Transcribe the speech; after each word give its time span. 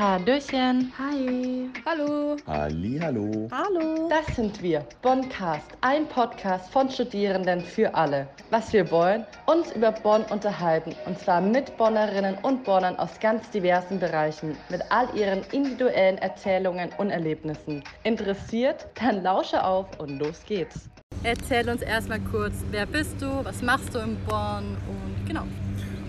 Hallöchen. 0.00 0.90
Hi. 0.98 1.68
Hallo. 1.84 2.34
Hallo. 2.46 3.48
Hallo. 3.52 4.08
Das 4.08 4.34
sind 4.34 4.62
wir, 4.62 4.82
Bonncast, 5.02 5.66
ein 5.82 6.08
Podcast 6.08 6.72
von 6.72 6.88
Studierenden 6.88 7.60
für 7.60 7.94
alle. 7.94 8.26
Was 8.48 8.72
wir 8.72 8.90
wollen, 8.90 9.26
uns 9.44 9.72
über 9.72 9.92
Bonn 9.92 10.22
unterhalten 10.30 10.94
und 11.04 11.18
zwar 11.18 11.42
mit 11.42 11.76
Bonnerinnen 11.76 12.38
und 12.40 12.64
Bonnern 12.64 12.96
aus 12.96 13.10
ganz 13.20 13.50
diversen 13.50 14.00
Bereichen, 14.00 14.56
mit 14.70 14.80
all 14.88 15.06
ihren 15.14 15.42
individuellen 15.52 16.16
Erzählungen 16.16 16.88
und 16.96 17.10
Erlebnissen. 17.10 17.84
Interessiert? 18.04 18.86
Dann 18.94 19.22
lausche 19.22 19.62
auf 19.62 19.86
und 20.00 20.18
los 20.18 20.40
geht's. 20.46 20.88
Erzähl 21.24 21.68
uns 21.68 21.82
erstmal 21.82 22.20
kurz, 22.20 22.54
wer 22.70 22.86
bist 22.86 23.20
du, 23.20 23.44
was 23.44 23.60
machst 23.60 23.94
du 23.94 23.98
in 23.98 24.16
Bonn 24.24 24.78
und 24.88 25.26
genau. 25.26 25.44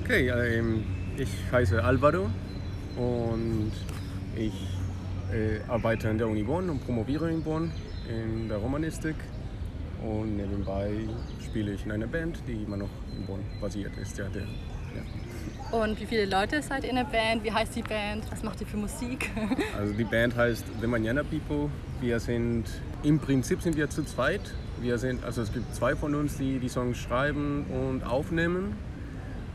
Okay, 0.02 0.30
ähm, 0.30 0.86
ich 1.18 1.30
heiße 1.52 1.84
Alvaro 1.84 2.30
und 3.02 3.72
ich 4.36 4.54
äh, 5.34 5.60
arbeite 5.68 6.10
an 6.10 6.18
der 6.18 6.28
Uni 6.28 6.44
Bonn 6.44 6.70
und 6.70 6.86
promoviere 6.86 7.32
in 7.32 7.44
Bonn 7.44 7.72
in 8.10 8.48
der 8.48 8.58
Romanistik. 8.58 9.16
Und 10.04 10.38
nebenbei 10.38 10.92
spiele 11.44 11.74
ich 11.74 11.86
in 11.86 11.92
einer 11.92 12.08
Band, 12.08 12.40
die 12.48 12.64
immer 12.64 12.78
noch 12.78 12.90
in 13.18 13.26
Bonn 13.26 13.40
basiert 13.60 13.96
ist. 13.98 14.18
Ja, 14.18 14.26
der, 14.30 14.42
ja. 14.42 15.78
Und 15.78 16.00
wie 16.02 16.06
viele 16.06 16.26
Leute 16.26 16.62
seid 16.62 16.84
ihr 16.84 16.90
in 16.90 16.96
der 16.98 17.06
Band? 17.06 17.44
Wie 17.44 17.52
heißt 17.52 17.76
die 17.76 17.84
Band? 17.84 18.26
Was 18.30 18.44
macht 18.44 18.60
ihr 18.62 18.68
für 18.68 18.78
Musik? 18.78 19.30
Also 19.78 19.94
die 19.94 20.04
Band 20.04 20.36
heißt 20.36 20.66
The 20.82 20.88
Manana 20.88 21.24
People. 21.24 21.70
Wir 22.02 22.20
sind, 22.20 22.66
im 23.04 23.20
Prinzip 23.20 23.62
sind 23.62 23.78
wir 23.78 23.90
zu 23.90 24.04
zweit. 24.04 24.42
Wir 24.82 24.98
sind, 24.98 25.24
also 25.24 25.42
es 25.42 25.54
gibt 25.54 25.74
zwei 25.74 25.96
von 25.96 26.16
uns, 26.16 26.38
die 26.38 26.60
die 26.60 26.70
Songs 26.70 26.98
schreiben 26.98 27.66
und 27.68 28.04
aufnehmen. 28.04 28.76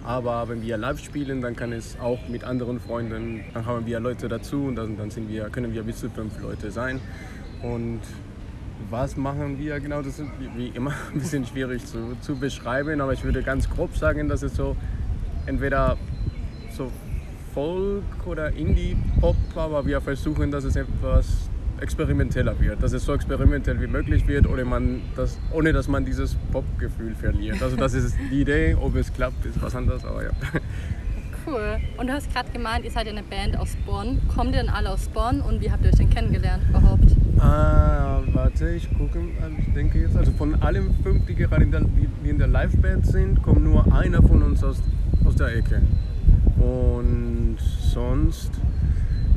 Aber 0.06 0.48
wenn 0.48 0.62
wir 0.62 0.77
live 0.77 1.01
spielen, 1.01 1.42
dann 1.42 1.56
kann 1.56 1.73
es 1.73 1.98
auch 1.98 2.28
mit 2.28 2.45
anderen 2.45 2.78
Freunden, 2.78 3.41
dann 3.52 3.66
haben 3.66 3.87
wir 3.87 3.98
Leute 3.98 4.29
dazu 4.29 4.66
und 4.66 4.77
dann, 4.77 5.10
sind 5.10 5.29
wir, 5.29 5.51
können 5.51 5.74
wir 5.74 5.82
bis 5.82 5.98
zu 5.98 6.09
fünf 6.09 6.41
Leute 6.41 6.70
sein. 6.70 7.01
Und 7.60 8.01
was 8.88 9.16
machen 9.16 9.59
wir 9.59 9.80
genau? 9.80 10.02
Das 10.02 10.21
ist 10.21 10.29
wie 10.57 10.68
immer 10.68 10.93
ein 11.13 11.18
bisschen 11.18 11.45
schwierig 11.45 11.85
zu, 11.85 12.16
zu 12.21 12.37
beschreiben, 12.37 13.01
aber 13.01 13.15
ich 13.15 13.24
würde 13.24 13.43
ganz 13.43 13.68
grob 13.68 13.96
sagen, 13.96 14.29
dass 14.29 14.43
es 14.43 14.54
so 14.54 14.76
entweder 15.46 15.96
so 16.70 16.93
Folk 17.52 18.04
oder 18.26 18.52
Indie-Pop, 18.52 19.37
aber 19.57 19.85
wir 19.87 20.01
versuchen, 20.01 20.52
dass 20.52 20.63
es 20.63 20.76
etwas 20.76 21.46
experimenteller 21.80 22.59
wird, 22.60 22.82
dass 22.82 22.93
es 22.93 23.05
so 23.05 23.15
experimentell 23.15 23.80
wie 23.80 23.87
möglich 23.87 24.27
wird, 24.27 24.46
ohne, 24.46 24.65
man 24.65 25.02
das, 25.15 25.38
ohne 25.52 25.73
dass 25.73 25.88
man 25.88 26.05
dieses 26.05 26.35
Pop-Gefühl 26.52 27.15
verliert. 27.15 27.63
Also 27.63 27.77
das 27.77 27.95
ist 27.95 28.16
die 28.30 28.41
Idee, 28.41 28.77
ob 28.80 28.96
es 28.96 29.13
klappt, 29.13 29.45
ist 29.46 29.60
was 29.63 29.74
anderes, 29.74 30.04
aber 30.04 30.24
ja. 30.24 30.30
Cool. 31.47 31.79
Und 31.97 32.09
du 32.09 32.13
hast 32.13 32.32
gerade 32.32 32.51
gemeint, 32.51 32.85
ihr 32.85 32.91
seid 32.91 33.07
eine 33.07 33.23
Band 33.23 33.57
aus 33.57 33.77
Bonn. 33.87 34.21
Kommt 34.35 34.51
ihr 34.51 34.63
denn 34.63 34.69
alle 34.69 34.91
aus 34.91 35.09
Bonn 35.09 35.41
und 35.41 35.60
wie 35.60 35.71
habt 35.71 35.85
ihr 35.85 35.91
euch 35.91 35.97
denn 35.97 36.10
kennengelernt 36.10 36.65
überhaupt? 36.69 37.04
Ah, 37.38 38.21
warte, 38.32 38.71
ich 38.71 38.88
gucke, 38.99 39.21
ich 39.59 39.73
denke 39.73 40.01
jetzt, 40.01 40.16
also 40.16 40.32
von 40.32 40.60
allen 40.63 40.93
fünf, 41.04 41.24
die 41.27 41.37
gerade 41.37 41.63
in 41.63 41.71
der, 41.71 41.82
die 42.24 42.29
in 42.29 42.38
der 42.38 42.49
Liveband 42.49 43.07
sind, 43.07 43.43
kommt 43.43 43.63
nur 43.63 43.95
einer 43.95 44.23
von 44.23 44.43
uns 44.43 44.65
aus, 44.65 44.82
aus 45.24 45.37
der 45.37 45.54
Ecke. 45.54 45.82
Und 46.59 47.59
sonst, 47.60 48.51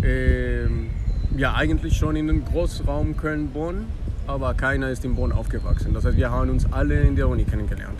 ähm, 0.01 0.89
ja, 1.37 1.53
eigentlich 1.55 1.97
schon 1.97 2.15
in 2.15 2.27
den 2.27 2.45
Großraum 2.45 3.17
Köln-Bonn, 3.17 3.85
aber 4.27 4.53
keiner 4.53 4.89
ist 4.89 5.05
in 5.05 5.15
Bonn 5.15 5.31
aufgewachsen. 5.31 5.93
Das 5.93 6.05
heißt, 6.05 6.17
wir 6.17 6.31
haben 6.31 6.49
uns 6.49 6.71
alle 6.71 7.01
in 7.01 7.15
der 7.15 7.27
Uni 7.27 7.43
kennengelernt. 7.43 7.99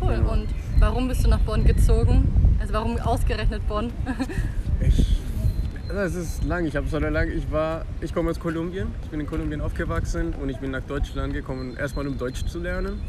Cool. 0.00 0.16
Genau. 0.16 0.32
Und 0.32 0.48
warum 0.78 1.08
bist 1.08 1.24
du 1.24 1.30
nach 1.30 1.40
Bonn 1.40 1.64
gezogen? 1.64 2.28
Also 2.60 2.72
warum 2.74 2.98
ausgerechnet 2.98 3.66
Bonn? 3.68 3.90
Ich, 4.80 5.20
das 5.88 6.16
ist 6.16 6.42
lang. 6.42 6.66
Ich 6.66 6.74
habe 6.74 6.88
so 6.88 6.98
lange. 6.98 7.30
Ich 7.30 7.52
war, 7.52 7.84
ich 8.00 8.12
komme 8.12 8.30
aus 8.30 8.40
Kolumbien. 8.40 8.88
Ich 9.04 9.10
bin 9.10 9.20
in 9.20 9.26
Kolumbien 9.26 9.60
aufgewachsen 9.60 10.34
und 10.42 10.48
ich 10.48 10.58
bin 10.58 10.72
nach 10.72 10.82
Deutschland 10.82 11.32
gekommen, 11.32 11.76
erstmal 11.76 12.08
um 12.08 12.18
Deutsch 12.18 12.44
zu 12.46 12.58
lernen. 12.58 13.00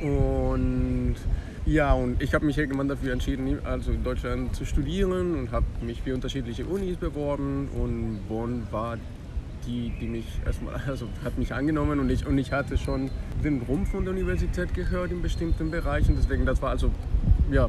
Und 0.00 1.16
ja, 1.66 1.92
und 1.92 2.22
ich 2.22 2.32
habe 2.32 2.46
mich 2.46 2.56
irgendwann 2.56 2.88
dafür 2.88 3.12
entschieden, 3.12 3.58
also 3.64 3.90
in 3.90 4.04
Deutschland 4.04 4.54
zu 4.54 4.64
studieren 4.64 5.34
und 5.34 5.50
habe 5.50 5.66
mich 5.82 6.00
für 6.00 6.14
unterschiedliche 6.14 6.64
Unis 6.64 6.96
beworben 6.96 7.68
und 7.74 8.20
Bonn 8.28 8.66
war 8.70 8.96
die, 9.66 9.92
die 10.00 10.06
mich 10.06 10.26
erstmal, 10.46 10.80
also 10.86 11.08
hat 11.24 11.36
mich 11.38 11.52
angenommen 11.52 11.98
und 11.98 12.08
ich, 12.08 12.24
und 12.24 12.38
ich 12.38 12.52
hatte 12.52 12.78
schon 12.78 13.10
den 13.42 13.62
Rumpf 13.62 13.90
von 13.90 14.04
der 14.04 14.14
Universität 14.14 14.74
gehört 14.74 15.10
in 15.10 15.22
bestimmten 15.22 15.70
Bereichen. 15.70 16.16
Deswegen, 16.16 16.46
das 16.46 16.62
war 16.62 16.70
also, 16.70 16.90
ja, 17.50 17.68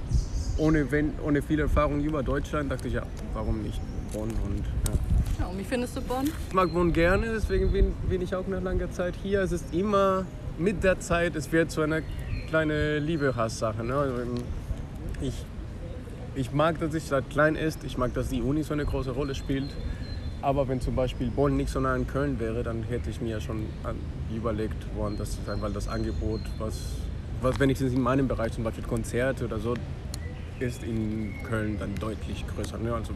ohne, 0.57 0.91
wenn, 0.91 1.13
ohne 1.25 1.41
viel 1.41 1.59
Erfahrung 1.59 2.03
über 2.03 2.21
Deutschland, 2.21 2.71
dachte 2.71 2.87
ich, 2.87 2.93
ja, 2.93 3.03
warum 3.33 3.63
nicht 3.63 3.81
Bonn 4.13 4.29
und 4.29 4.59
ja. 4.59 4.93
Ja, 5.39 5.45
und 5.47 5.59
wie 5.59 5.63
findest 5.63 5.97
du 5.97 6.01
Bonn? 6.01 6.29
Ich 6.47 6.53
mag 6.53 6.71
Bonn 6.71 6.93
gerne, 6.93 7.27
deswegen 7.33 7.71
bin, 7.71 7.93
bin 8.07 8.21
ich 8.21 8.33
auch 8.35 8.47
nach 8.47 8.61
langer 8.61 8.91
Zeit 8.91 9.15
hier. 9.21 9.41
Es 9.41 9.51
ist 9.51 9.73
immer 9.73 10.25
mit 10.57 10.83
der 10.83 10.99
Zeit, 10.99 11.35
es 11.35 11.51
wird 11.51 11.71
so 11.71 11.81
eine 11.81 12.01
kleine 12.47 12.99
Liebe-Hass-Sache. 12.99 13.83
Ne? 13.83 13.93
Also 13.95 14.15
ich, 15.21 15.33
ich 16.35 16.51
mag, 16.53 16.79
dass 16.79 16.93
ich 16.93 17.03
seit 17.03 17.29
klein 17.29 17.55
ist, 17.55 17.83
ich 17.83 17.97
mag, 17.97 18.13
dass 18.13 18.29
die 18.29 18.41
Uni 18.41 18.63
so 18.63 18.73
eine 18.73 18.85
große 18.85 19.11
Rolle 19.11 19.35
spielt. 19.35 19.69
Aber 20.41 20.67
wenn 20.67 20.79
zum 20.79 20.95
Beispiel 20.95 21.29
Bonn 21.29 21.57
nicht 21.57 21.69
so 21.69 21.79
nah 21.79 21.95
in 21.95 22.07
Köln 22.07 22.39
wäre, 22.39 22.63
dann 22.63 22.83
hätte 22.83 23.09
ich 23.09 23.19
mir 23.21 23.41
schon 23.41 23.65
an- 23.83 23.95
überlegt, 24.35 24.75
zu 24.83 25.41
sein, 25.45 25.61
weil 25.61 25.73
das 25.73 25.87
Angebot, 25.87 26.41
was, 26.59 26.79
was 27.41 27.59
wenigstens 27.59 27.93
in 27.93 28.01
meinem 28.01 28.27
Bereich, 28.27 28.53
zum 28.53 28.63
Beispiel 28.63 28.83
Konzerte 28.83 29.45
oder 29.45 29.59
so, 29.59 29.73
ist 30.59 30.83
in 30.83 31.33
Köln 31.43 31.77
dann 31.79 31.95
deutlich 31.95 32.45
größer. 32.55 32.77
Ne? 32.77 32.93
Also 32.93 33.13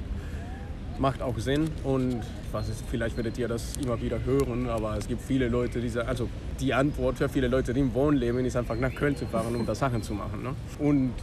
macht 1.01 1.21
auch 1.21 1.37
Sinn 1.39 1.67
und 1.83 2.21
weiß 2.51 2.67
nicht, 2.67 2.83
vielleicht 2.89 3.17
werdet 3.17 3.37
ihr 3.37 3.47
das 3.47 3.75
immer 3.83 3.99
wieder 3.99 4.23
hören, 4.23 4.69
aber 4.69 4.95
es 4.97 5.07
gibt 5.07 5.21
viele 5.21 5.49
Leute, 5.49 5.81
die 5.81 5.89
sagen, 5.89 6.07
also 6.07 6.29
die 6.59 6.73
Antwort 6.73 7.17
für 7.17 7.27
viele 7.27 7.47
Leute, 7.47 7.73
die 7.73 7.79
im 7.79 7.93
Wohnen 7.93 8.17
leben, 8.17 8.45
ist 8.45 8.55
einfach 8.55 8.75
nach 8.75 8.93
Köln 8.93 9.17
zu 9.17 9.25
fahren, 9.25 9.55
um 9.55 9.65
da 9.65 9.73
Sachen 9.73 10.03
zu 10.03 10.13
machen. 10.13 10.43
Ne? 10.43 10.53
Und 10.77 11.13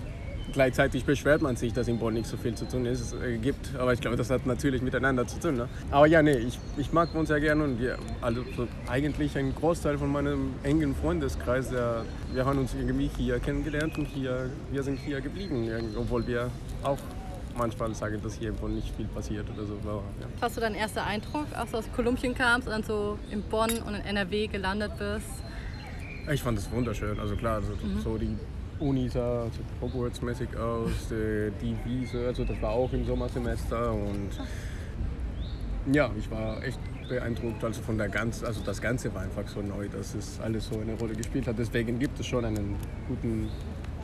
gleichzeitig 0.52 1.04
beschwert 1.04 1.42
man 1.42 1.54
sich, 1.54 1.72
dass 1.72 1.86
in 1.86 1.98
Bonn 1.98 2.14
nicht 2.14 2.26
so 2.26 2.36
viel 2.36 2.56
zu 2.56 2.66
tun 2.66 2.86
ist, 2.86 3.14
äh, 3.14 3.38
gibt, 3.38 3.76
aber 3.78 3.92
ich 3.92 4.00
glaube, 4.00 4.16
das 4.16 4.30
hat 4.30 4.46
natürlich 4.46 4.82
miteinander 4.82 5.26
zu 5.28 5.38
tun. 5.38 5.56
Ne? 5.56 5.68
Aber 5.92 6.08
ja, 6.08 6.22
nee, 6.22 6.38
ich, 6.38 6.58
ich 6.76 6.92
mag 6.92 7.12
Bonn 7.12 7.26
sehr 7.26 7.38
gerne 7.38 7.62
und 7.62 7.78
wir, 7.78 7.98
also 8.20 8.42
so 8.56 8.66
eigentlich 8.88 9.38
ein 9.38 9.54
Großteil 9.54 9.96
von 9.96 10.10
meinem 10.10 10.54
engen 10.64 10.96
Freundeskreis, 10.96 11.70
der, 11.70 12.04
wir 12.32 12.44
haben 12.44 12.58
uns 12.58 12.74
irgendwie 12.74 13.10
hier 13.16 13.38
kennengelernt 13.38 13.96
und 13.96 14.06
hier, 14.06 14.50
wir 14.72 14.82
sind 14.82 14.98
hier 14.98 15.20
geblieben, 15.20 15.70
obwohl 15.96 16.26
wir 16.26 16.50
auch 16.82 16.98
manchmal 17.58 17.94
sagen, 17.94 18.20
dass 18.22 18.34
hier 18.34 18.52
Bonn 18.52 18.74
nicht 18.74 18.94
viel 18.96 19.06
passiert 19.06 19.46
oder 19.50 19.66
so. 19.66 19.74
Aber, 19.82 20.02
ja. 20.20 20.26
Was 20.40 20.56
war 20.56 20.62
dein 20.62 20.74
erster 20.74 21.04
Eindruck, 21.04 21.46
als 21.54 21.70
du 21.72 21.78
aus 21.78 21.84
Kolumbien 21.94 22.34
kamst 22.34 22.66
und 22.68 22.72
dann 22.72 22.82
so 22.82 23.18
in 23.30 23.42
Bonn 23.42 23.70
und 23.86 23.94
in 23.94 24.02
NRW 24.02 24.46
gelandet 24.46 24.92
bist? 24.98 25.26
Ich 26.32 26.42
fand 26.42 26.56
das 26.56 26.70
wunderschön. 26.70 27.18
Also 27.20 27.36
klar, 27.36 27.56
also 27.56 27.72
so 28.02 28.16
die 28.16 28.36
Uni 28.80 29.08
sah 29.08 29.46
so 29.46 29.86
Hogwarts-mäßig 29.86 30.56
aus, 30.56 31.10
äh, 31.10 31.50
die 31.60 31.76
Wiese, 31.84 32.26
also 32.26 32.44
das 32.44 32.60
war 32.62 32.70
auch 32.70 32.92
im 32.92 33.04
Sommersemester 33.04 33.92
und 33.92 34.30
ja, 35.92 36.10
ich 36.18 36.30
war 36.30 36.62
echt 36.62 36.78
beeindruckt, 37.08 37.64
also 37.64 37.80
von 37.82 37.96
der 37.96 38.08
ganz, 38.08 38.44
also 38.44 38.60
das 38.64 38.80
Ganze 38.80 39.12
war 39.14 39.22
einfach 39.22 39.48
so 39.48 39.62
neu, 39.62 39.88
dass 39.88 40.14
es 40.14 40.38
alles 40.40 40.66
so 40.66 40.78
eine 40.78 40.94
Rolle 40.94 41.14
gespielt 41.14 41.46
hat. 41.46 41.58
Deswegen 41.58 41.98
gibt 41.98 42.20
es 42.20 42.26
schon 42.26 42.44
einen 42.44 42.76
guten, 43.08 43.48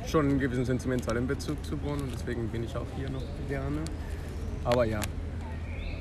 schon 0.08 0.28
einen 0.28 0.38
gewissen 0.38 0.64
sentimentalen 0.64 1.26
Bezug 1.26 1.64
zu 1.64 1.76
Bonn 1.76 2.00
und 2.00 2.12
deswegen 2.12 2.48
bin 2.48 2.64
ich 2.64 2.76
auch 2.76 2.86
hier 2.96 3.10
noch 3.10 3.22
gerne. 3.48 3.78
Aber 4.64 4.84
ja, 4.84 5.00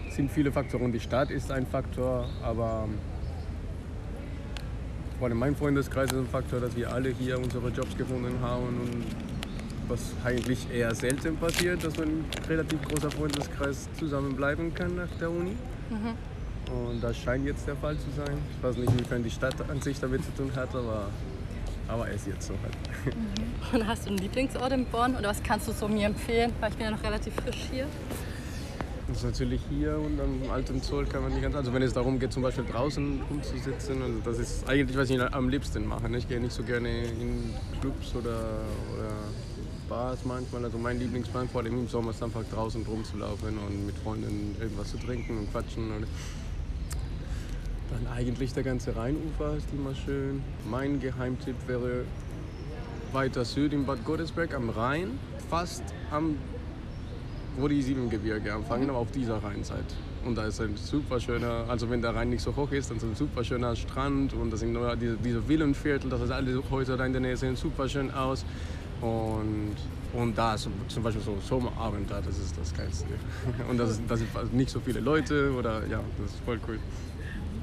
es 0.07 0.15
sind 0.15 0.31
viele 0.31 0.51
Faktoren. 0.51 0.91
Die 0.91 0.99
Stadt 0.99 1.31
ist 1.31 1.51
ein 1.51 1.65
Faktor, 1.65 2.27
aber 2.43 2.87
vor 5.19 5.27
allem 5.27 5.39
mein 5.39 5.55
Freundeskreis 5.55 6.11
ist 6.11 6.17
ein 6.17 6.27
Faktor, 6.27 6.59
dass 6.59 6.75
wir 6.75 6.91
alle 6.91 7.09
hier 7.09 7.37
unsere 7.37 7.69
Jobs 7.69 7.97
gefunden 7.97 8.39
haben 8.41 8.63
und 8.63 9.05
was 9.87 9.99
eigentlich 10.23 10.69
eher 10.71 10.93
selten 10.95 11.35
passiert, 11.37 11.83
dass 11.83 11.97
man 11.97 12.07
ein 12.07 12.25
relativ 12.47 12.81
großer 12.83 13.11
Freundeskreis 13.11 13.89
zusammenbleiben 13.99 14.73
kann 14.73 14.95
nach 14.95 15.09
der 15.19 15.29
Uni. 15.29 15.55
Und 16.71 17.03
das 17.03 17.17
scheint 17.17 17.45
jetzt 17.45 17.67
der 17.67 17.75
Fall 17.75 17.97
zu 17.97 18.09
sein. 18.15 18.37
Ich 18.55 18.63
weiß 18.63 18.77
nicht, 18.77 18.89
inwiefern 18.91 19.23
die 19.23 19.29
Stadt 19.29 19.55
an 19.69 19.81
sich 19.81 19.99
damit 19.99 20.23
zu 20.23 20.31
tun 20.31 20.51
hat, 20.55 20.73
aber, 20.73 21.07
aber 21.87 22.07
es 22.09 22.21
ist 22.21 22.27
jetzt 22.27 22.47
so 22.47 22.53
halt. 22.63 23.15
Und 23.73 23.87
hast 23.87 24.05
du 24.05 24.09
einen 24.09 24.19
Lieblingsort 24.19 24.71
in 24.71 24.85
Bonn 24.85 25.15
oder 25.15 25.29
was 25.29 25.41
kannst 25.43 25.67
du 25.67 25.71
so 25.71 25.87
mir 25.87 26.07
empfehlen? 26.07 26.51
Weil 26.59 26.71
ich 26.71 26.77
bin 26.77 26.85
ja 26.85 26.91
noch 26.91 27.03
relativ 27.03 27.33
frisch 27.35 27.69
hier. 27.71 27.87
Das 29.07 29.17
ist 29.17 29.23
natürlich 29.25 29.61
hier 29.69 29.97
und 29.99 30.19
am 30.19 30.49
alten 30.49 30.81
Zoll 30.81 31.05
kann 31.05 31.23
man 31.23 31.31
nicht 31.33 31.41
ganz. 31.41 31.55
Also 31.55 31.73
wenn 31.73 31.81
es 31.81 31.91
darum 31.93 32.19
geht, 32.19 32.31
zum 32.31 32.41
Beispiel 32.41 32.63
draußen 32.63 33.21
rumzusitzen, 33.29 34.01
also 34.01 34.19
das 34.23 34.39
ist 34.39 34.67
eigentlich, 34.67 34.97
was 34.97 35.09
ich 35.09 35.21
am 35.21 35.49
liebsten 35.49 35.85
mache. 35.85 36.09
ne? 36.09 36.17
Ich 36.17 36.27
gehe 36.27 36.39
nicht 36.39 36.53
so 36.53 36.63
gerne 36.63 37.03
in 37.03 37.53
Clubs 37.81 38.15
oder, 38.15 38.39
oder 38.95 39.11
Bars 39.89 40.19
manchmal. 40.23 40.63
Also 40.63 40.77
mein 40.77 40.99
Lieblingsplan, 40.99 41.49
vor 41.49 41.61
allem 41.61 41.79
im 41.79 41.87
Sommer, 41.87 42.11
ist 42.11 42.23
einfach 42.23 42.43
draußen 42.51 42.83
rumzulaufen 42.83 43.57
und 43.57 43.85
mit 43.85 43.95
Freunden 43.97 44.55
irgendwas 44.59 44.91
zu 44.91 44.97
trinken 44.97 45.37
und 45.37 45.51
quatschen. 45.51 45.91
Und 45.91 46.07
dann 47.93 48.07
eigentlich 48.11 48.53
der 48.53 48.63
ganze 48.63 48.95
Rheinufer 48.95 49.55
ist 49.57 49.67
immer 49.71 49.93
schön. 49.93 50.41
Mein 50.69 50.99
Geheimtipp 50.99 51.55
wäre 51.67 52.05
weiter 53.11 53.45
süd 53.45 53.73
in 53.73 53.85
Bad 53.85 54.03
Godesberg 54.03 54.53
am 54.55 54.69
Rhein, 54.69 55.19
fast 55.49 55.83
am 56.11 56.37
wo 57.55 57.67
die 57.67 57.83
Siebengebirge 57.83 58.51
anfangen, 58.51 58.89
aber 58.89 58.97
auf 58.97 59.11
dieser 59.11 59.35
Rheinseite. 59.43 59.93
Und 60.25 60.35
da 60.35 60.45
ist 60.45 60.59
ein 60.59 60.75
super 60.75 61.19
schöner, 61.19 61.65
also 61.67 61.87
wenn 61.89 62.01
der 62.01 62.15
Rhein 62.15 62.31
nicht 62.31 62.41
so 62.41 62.55
hoch 62.55 62.71
ist, 62.71 62.89
dann 62.89 62.97
ist 62.97 63.03
ein 63.03 63.15
super 63.15 63.43
schöner 63.43 63.75
Strand 63.75 64.33
und 64.33 64.51
das 64.51 64.61
sind 64.61 64.73
nur 64.73 64.95
diese, 64.95 65.17
diese 65.17 65.47
Villenviertel, 65.47 66.09
das 66.09 66.21
heißt 66.21 66.31
alle 66.31 66.63
Häuser 66.71 66.97
da 66.97 67.05
in 67.05 67.11
der 67.11 67.21
Nähe 67.21 67.37
sehen 67.37 67.55
super 67.55 67.87
schön 67.87 68.11
aus. 68.11 68.43
Und, 69.01 69.75
und 70.13 70.35
da 70.35 70.55
ist 70.55 70.67
zum 70.87 71.03
Beispiel 71.03 71.21
so 71.21 71.37
Sommerabend 71.47 72.09
da, 72.09 72.21
das 72.21 72.39
ist 72.39 72.57
das 72.57 72.73
Geilste. 72.73 73.05
Und 73.69 73.77
das, 73.77 73.99
das 74.07 74.19
sind 74.19 74.53
nicht 74.53 74.69
so 74.69 74.79
viele 74.79 75.01
Leute 75.01 75.51
oder 75.51 75.85
ja, 75.87 75.99
das 76.17 76.31
ist 76.31 76.39
voll 76.45 76.59
cool. 76.67 76.79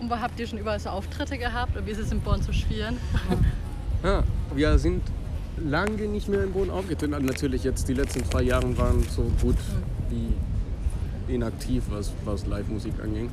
Und 0.00 0.10
wo 0.10 0.16
habt 0.16 0.40
ihr 0.40 0.46
schon 0.46 0.58
überall 0.58 0.80
so 0.80 0.88
Auftritte 0.88 1.36
gehabt 1.36 1.76
oder 1.76 1.86
wie 1.86 1.90
ist 1.90 1.98
es 1.98 2.10
in 2.10 2.20
Bonn 2.20 2.42
zu 2.42 2.52
spielen? 2.52 2.96
Ja, 4.02 4.22
wir 4.54 4.78
sind 4.78 5.02
lange 5.62 6.06
nicht 6.06 6.26
mehr 6.26 6.42
in 6.42 6.52
Bonn 6.52 6.70
aufgetreten. 6.70 7.10
Natürlich 7.22 7.64
jetzt 7.64 7.86
die 7.86 7.92
letzten 7.92 8.24
zwei 8.24 8.40
Jahre 8.40 8.78
waren 8.78 9.02
so 9.02 9.30
gut 9.42 9.58
wie 10.08 11.34
inaktiv, 11.34 11.82
was, 11.90 12.10
was 12.24 12.46
Live-Musik 12.46 12.94
anging. 13.02 13.28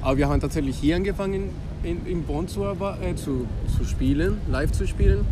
Aber 0.00 0.16
wir 0.16 0.26
haben 0.26 0.40
tatsächlich 0.40 0.78
hier 0.78 0.96
angefangen, 0.96 1.50
in, 1.82 2.06
in 2.06 2.22
Bonn 2.24 2.48
zu, 2.48 2.64
äh, 2.64 3.14
zu, 3.14 3.46
zu 3.76 3.84
spielen, 3.84 4.38
live 4.50 4.72
zu 4.72 4.86
spielen. 4.86 5.26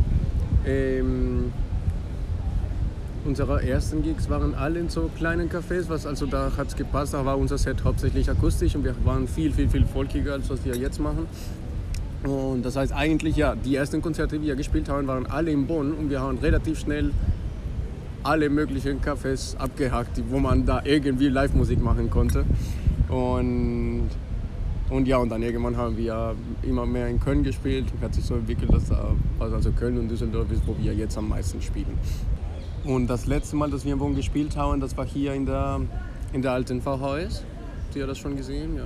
Ähm, 0.67 1.51
unsere 3.29 3.63
ersten 3.63 4.03
Gigs 4.03 4.31
waren 4.31 4.55
alle 4.55 4.81
in 4.81 4.89
so 4.89 5.11
kleinen 5.17 5.51
Cafés, 5.51 5.89
was 5.89 6.07
also 6.07 6.25
da 6.25 6.51
hat 6.57 6.69
es 6.69 6.77
gepasst. 6.77 7.13
Da 7.13 7.25
war 7.27 7.37
unser 7.37 7.59
Set 7.59 7.85
hauptsächlich 7.85 8.29
akustisch 8.31 8.75
und 8.75 8.85
wir 8.85 8.95
waren 9.05 9.29
viel, 9.29 9.53
viel, 9.53 9.69
viel 9.69 9.85
folkiger, 9.85 10.33
als 10.33 10.49
was 10.49 10.65
wir 10.65 10.75
jetzt 10.75 10.99
machen. 10.99 11.27
Und 12.25 12.65
das 12.65 12.75
heißt 12.77 12.93
eigentlich, 12.93 13.37
ja, 13.37 13.55
die 13.55 13.77
ersten 13.77 14.01
Konzerte, 14.01 14.39
die 14.39 14.47
wir 14.47 14.57
gespielt 14.57 14.89
haben, 14.89 15.07
waren 15.07 15.27
alle 15.27 15.51
in 15.51 15.67
Bonn 15.67 15.93
und 15.93 16.09
wir 16.09 16.21
haben 16.21 16.39
relativ 16.39 16.81
schnell 16.81 17.11
alle 18.23 18.49
möglichen 18.49 19.01
Cafés 19.01 19.57
abgehakt, 19.59 20.23
wo 20.31 20.39
man 20.39 20.65
da 20.65 20.81
irgendwie 20.85 21.29
Live-Musik 21.29 21.81
machen 21.83 22.09
konnte. 22.09 22.45
Und, 23.09 24.09
und 24.89 25.07
ja, 25.07 25.19
und 25.19 25.29
dann 25.29 25.43
irgendwann 25.43 25.77
haben 25.77 25.99
wir 25.99 26.35
immer 26.63 26.87
mehr 26.87 27.09
in 27.09 27.21
Köln 27.21 27.43
gespielt. 27.43 27.85
Hat 28.01 28.15
sich 28.15 28.25
so 28.25 28.37
entwickelt, 28.37 28.73
dass 28.73 28.89
da 28.89 29.15
also 29.39 29.71
Köln 29.73 29.99
und 29.99 30.09
Düsseldorf 30.09 30.51
ist, 30.51 30.67
wo 30.67 30.75
wir 30.79 30.95
jetzt 30.95 31.17
am 31.19 31.29
meisten 31.29 31.61
spielen. 31.61 31.99
Und 32.89 33.07
das 33.07 33.27
letzte 33.27 33.55
Mal, 33.55 33.71
dass 33.71 33.85
wir 33.85 33.99
gespielt 34.15 34.57
haben, 34.57 34.81
das 34.81 34.97
war 34.97 35.05
hier 35.05 35.35
in 35.35 35.45
der, 35.45 35.79
in 36.33 36.41
der 36.41 36.53
alten 36.53 36.81
VHS. 36.81 37.45
Habt 37.85 37.97
ihr 37.97 38.07
das 38.07 38.17
schon 38.17 38.35
gesehen? 38.35 38.77
Ja. 38.77 38.85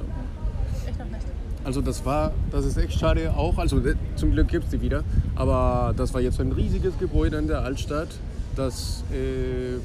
Ich 0.91 0.99
noch 0.99 1.07
nicht. 1.07 1.25
Also 1.63 1.81
das 1.81 2.05
war, 2.05 2.33
das 2.51 2.65
ist 2.67 2.77
echt 2.79 2.99
schade 2.99 3.33
auch, 3.37 3.59
also 3.59 3.79
äh, 3.79 3.95
zum 4.17 4.33
Glück 4.33 4.49
gibt 4.49 4.65
es 4.65 4.71
die 4.71 4.81
wieder, 4.81 5.05
aber 5.37 5.95
das 5.97 6.13
war 6.13 6.21
jetzt 6.21 6.41
ein 6.41 6.51
riesiges 6.51 6.99
Gebäude 6.99 7.37
in 7.37 7.47
der 7.47 7.61
Altstadt, 7.61 8.09
das 8.57 9.05
äh, 9.13 9.79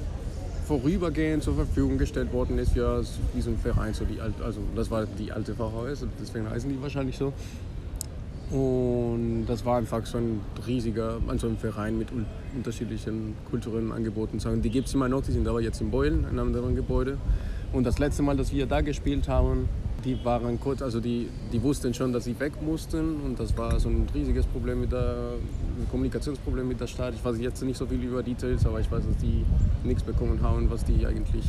vorübergehend 0.66 1.44
zur 1.44 1.54
Verfügung 1.54 2.00
gestellt 2.00 2.34
worden 2.34 2.58
ist 2.58 2.72
für 2.72 3.06
diesen 3.36 3.60
Verein, 3.60 3.94
so 3.94 4.04
die 4.06 4.20
Alt, 4.20 4.34
also 4.44 4.62
das 4.76 4.90
war 4.90 5.06
die 5.06 5.32
alte 5.32 5.54
VHS, 5.54 6.08
deswegen 6.20 6.50
heißen 6.50 6.68
die 6.68 6.82
wahrscheinlich 6.82 7.16
so. 7.16 7.34
Und 8.50 9.46
das 9.48 9.66
war 9.66 9.78
einfach 9.78 10.06
so 10.06 10.18
ein 10.18 10.40
riesiger, 10.66 11.20
also 11.28 11.48
ein 11.48 11.58
Verein 11.58 11.98
mit 11.98 12.08
unterschiedlichen 12.56 13.34
kulturellen 13.50 13.92
Angeboten. 13.92 14.40
Die 14.62 14.70
gibt 14.70 14.88
es 14.88 14.94
immer 14.94 15.10
noch, 15.10 15.22
die 15.22 15.34
sind 15.34 15.48
aber 15.48 15.62
jetzt 15.62 15.82
in 15.82 15.92
Beulen, 15.92 16.20
in 16.20 16.40
einem 16.40 16.48
anderen 16.48 16.76
Gebäude. 16.76 17.18
Und 17.74 17.84
das 17.84 18.00
letzte 18.00 18.24
Mal, 18.24 18.38
dass 18.38 18.54
wir 18.54 18.66
da 18.66 18.80
gespielt 18.80 19.28
haben, 19.28 19.68
die 20.06 20.24
waren 20.24 20.60
kurz, 20.60 20.82
also 20.82 21.02
die, 21.02 21.28
die 21.52 21.62
wussten 21.62 21.94
schon, 21.94 22.14
dass 22.14 22.24
sie 22.24 22.40
weg 22.40 22.54
mussten 22.62 23.20
und 23.26 23.40
das 23.40 23.58
war 23.58 23.78
so 23.80 23.90
ein 23.90 24.08
riesiges 24.14 24.46
Problem 24.46 24.80
mit 24.80 24.92
der 24.92 25.34
ein 25.78 25.90
Kommunikationsproblem 25.90 26.68
mit 26.68 26.80
der 26.80 26.88
Stadt. 26.88 27.14
Ich 27.14 27.26
weiß 27.26 27.38
jetzt 27.40 27.62
nicht 27.64 27.78
so 27.78 27.86
viel 27.86 28.02
über 28.02 28.24
Details, 28.24 28.66
aber 28.66 28.80
ich 28.80 28.90
weiß, 28.90 29.06
dass 29.06 29.18
die 29.18 29.44
nichts 29.84 30.04
bekommen 30.04 30.42
haben, 30.42 30.70
was 30.70 30.86
die 30.86 31.06
eigentlich 31.06 31.46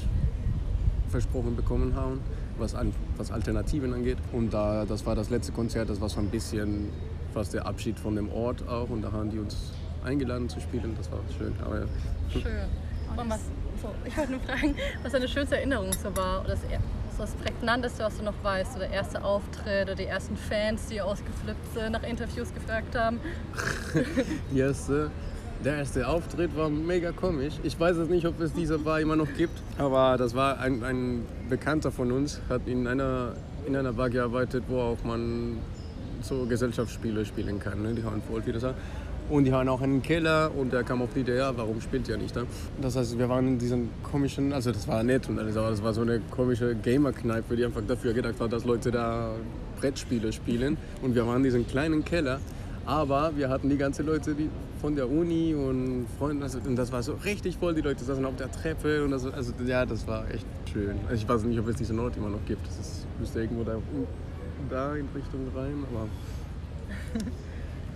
versprochen 1.08 1.54
bekommen 1.54 1.94
haben, 1.94 2.20
was, 2.58 2.74
was 3.18 3.30
Alternativen 3.30 3.92
angeht. 3.92 4.18
Und 4.32 4.52
da, 4.52 4.84
das 4.84 5.04
war 5.04 5.14
das 5.14 5.30
letzte 5.30 5.52
Konzert, 5.52 5.90
das 5.90 6.00
war 6.00 6.08
so 6.08 6.20
ein 6.20 6.30
bisschen 6.30 6.88
fast 7.34 7.54
der 7.54 7.66
Abschied 7.66 7.98
von 7.98 8.16
dem 8.16 8.32
Ort 8.32 8.66
auch 8.68 8.88
und 8.88 9.02
da 9.02 9.12
haben 9.12 9.30
die 9.30 9.38
uns 9.38 9.72
eingeladen 10.04 10.48
zu 10.48 10.60
spielen. 10.60 10.94
Das 10.96 11.10
war 11.10 11.20
schön. 11.36 11.54
Aber, 11.64 11.86
Schön. 12.32 12.42
Und 13.16 13.30
was, 13.30 13.40
so, 13.82 13.88
ich 14.04 14.16
wollte 14.16 14.32
nur 14.32 14.40
fragen, 14.40 14.74
was 15.02 15.12
deine 15.12 15.28
schönste 15.28 15.56
Erinnerung 15.56 15.92
so 15.92 16.14
war 16.16 16.40
oder 16.40 16.50
das, 16.50 16.60
so 17.16 17.22
das 17.22 17.32
prägnanteste, 17.32 18.04
was 18.04 18.18
du 18.18 18.24
noch 18.24 18.34
weißt, 18.42 18.76
oder 18.76 18.86
der 18.86 18.94
erste 18.94 19.24
Auftritt 19.24 19.84
oder 19.84 19.94
die 19.94 20.04
ersten 20.04 20.36
Fans, 20.36 20.86
die 20.86 21.00
ausgeflippt 21.00 21.74
sind, 21.74 21.92
nach 21.92 22.02
Interviews 22.02 22.52
gefragt 22.54 22.96
haben. 22.96 23.18
die 24.52 24.60
erste, 24.60 25.10
der 25.64 25.78
erste 25.78 26.06
Auftritt 26.06 26.56
war 26.56 26.68
mega 26.70 27.12
komisch. 27.12 27.54
Ich 27.62 27.78
weiß 27.78 27.96
jetzt 27.98 28.10
nicht, 28.10 28.26
ob 28.26 28.40
es 28.40 28.52
diese 28.52 28.78
Bar 28.78 29.00
immer 29.00 29.16
noch 29.16 29.28
gibt, 29.36 29.60
aber 29.76 30.16
das 30.16 30.34
war 30.34 30.58
ein, 30.60 30.84
ein 30.84 31.26
Bekannter 31.48 31.90
von 31.90 32.12
uns, 32.12 32.40
hat 32.48 32.62
in 32.66 32.86
einer, 32.86 33.34
in 33.66 33.74
einer 33.74 33.92
Bar 33.92 34.10
gearbeitet, 34.10 34.64
wo 34.68 34.80
auch 34.80 35.04
man 35.04 35.58
so 36.22 36.46
Gesellschaftsspiele 36.46 37.24
spielen 37.24 37.58
kann. 37.58 37.82
Ne? 37.82 37.94
Die 37.94 38.04
haben 38.04 38.22
voll 38.22 38.42
viele 38.42 38.60
Sachen. 38.60 38.76
Und 39.30 39.44
die 39.44 39.52
haben 39.52 39.68
auch 39.68 39.82
einen 39.82 40.02
Keller 40.02 40.50
und 40.56 40.72
der 40.72 40.84
kam 40.84 41.02
auf 41.02 41.10
die 41.14 41.20
Idee, 41.20 41.36
ja, 41.36 41.54
warum 41.54 41.82
spielt 41.82 42.08
ihr 42.08 42.16
nicht 42.16 42.34
da? 42.34 42.44
Das 42.80 42.96
heißt, 42.96 43.18
wir 43.18 43.28
waren 43.28 43.46
in 43.46 43.58
diesem 43.58 43.90
komischen, 44.02 44.54
also 44.54 44.72
das 44.72 44.88
war 44.88 45.02
nett 45.02 45.28
und 45.28 45.38
alles, 45.38 45.54
aber 45.54 45.68
das 45.68 45.82
war 45.82 45.92
so 45.92 46.00
eine 46.00 46.20
komische 46.30 46.74
Gamer-Kneipe, 46.74 47.54
die 47.54 47.66
einfach 47.66 47.82
dafür 47.86 48.14
gedacht 48.14 48.40
war, 48.40 48.48
dass 48.48 48.64
Leute 48.64 48.90
da 48.90 49.32
Brettspiele 49.80 50.32
spielen. 50.32 50.78
Und 51.02 51.14
wir 51.14 51.26
waren 51.26 51.38
in 51.38 51.42
diesem 51.42 51.66
kleinen 51.66 52.06
Keller, 52.06 52.40
aber 52.88 53.36
wir 53.36 53.50
hatten 53.50 53.68
die 53.68 53.76
ganzen 53.76 54.06
Leute 54.06 54.34
die 54.34 54.48
von 54.80 54.96
der 54.96 55.10
Uni 55.10 55.54
und 55.54 56.06
Freunde, 56.18 56.42
also, 56.42 56.58
und 56.58 56.74
das 56.74 56.90
war 56.90 57.02
so 57.02 57.12
richtig 57.22 57.58
voll, 57.58 57.74
die 57.74 57.82
Leute 57.82 58.02
saßen 58.02 58.24
auf 58.24 58.36
der 58.36 58.50
Treppe 58.50 59.04
und 59.04 59.10
das, 59.10 59.26
also 59.26 59.52
ja, 59.66 59.84
das 59.84 60.06
war 60.06 60.24
echt 60.30 60.46
schön. 60.72 60.96
Also 61.04 61.22
ich 61.22 61.28
weiß 61.28 61.42
nicht, 61.42 61.58
ob 61.58 61.68
es 61.68 61.76
diesen 61.76 61.98
Ort 61.98 62.16
immer 62.16 62.30
noch 62.30 62.42
gibt, 62.46 62.66
das 62.66 62.78
ist, 62.78 63.06
müsste 63.20 63.40
irgendwo 63.40 63.62
da, 63.62 63.76
da 64.70 64.94
in 64.94 65.06
Richtung 65.14 65.48
rein, 65.54 65.84
aber... 65.92 66.08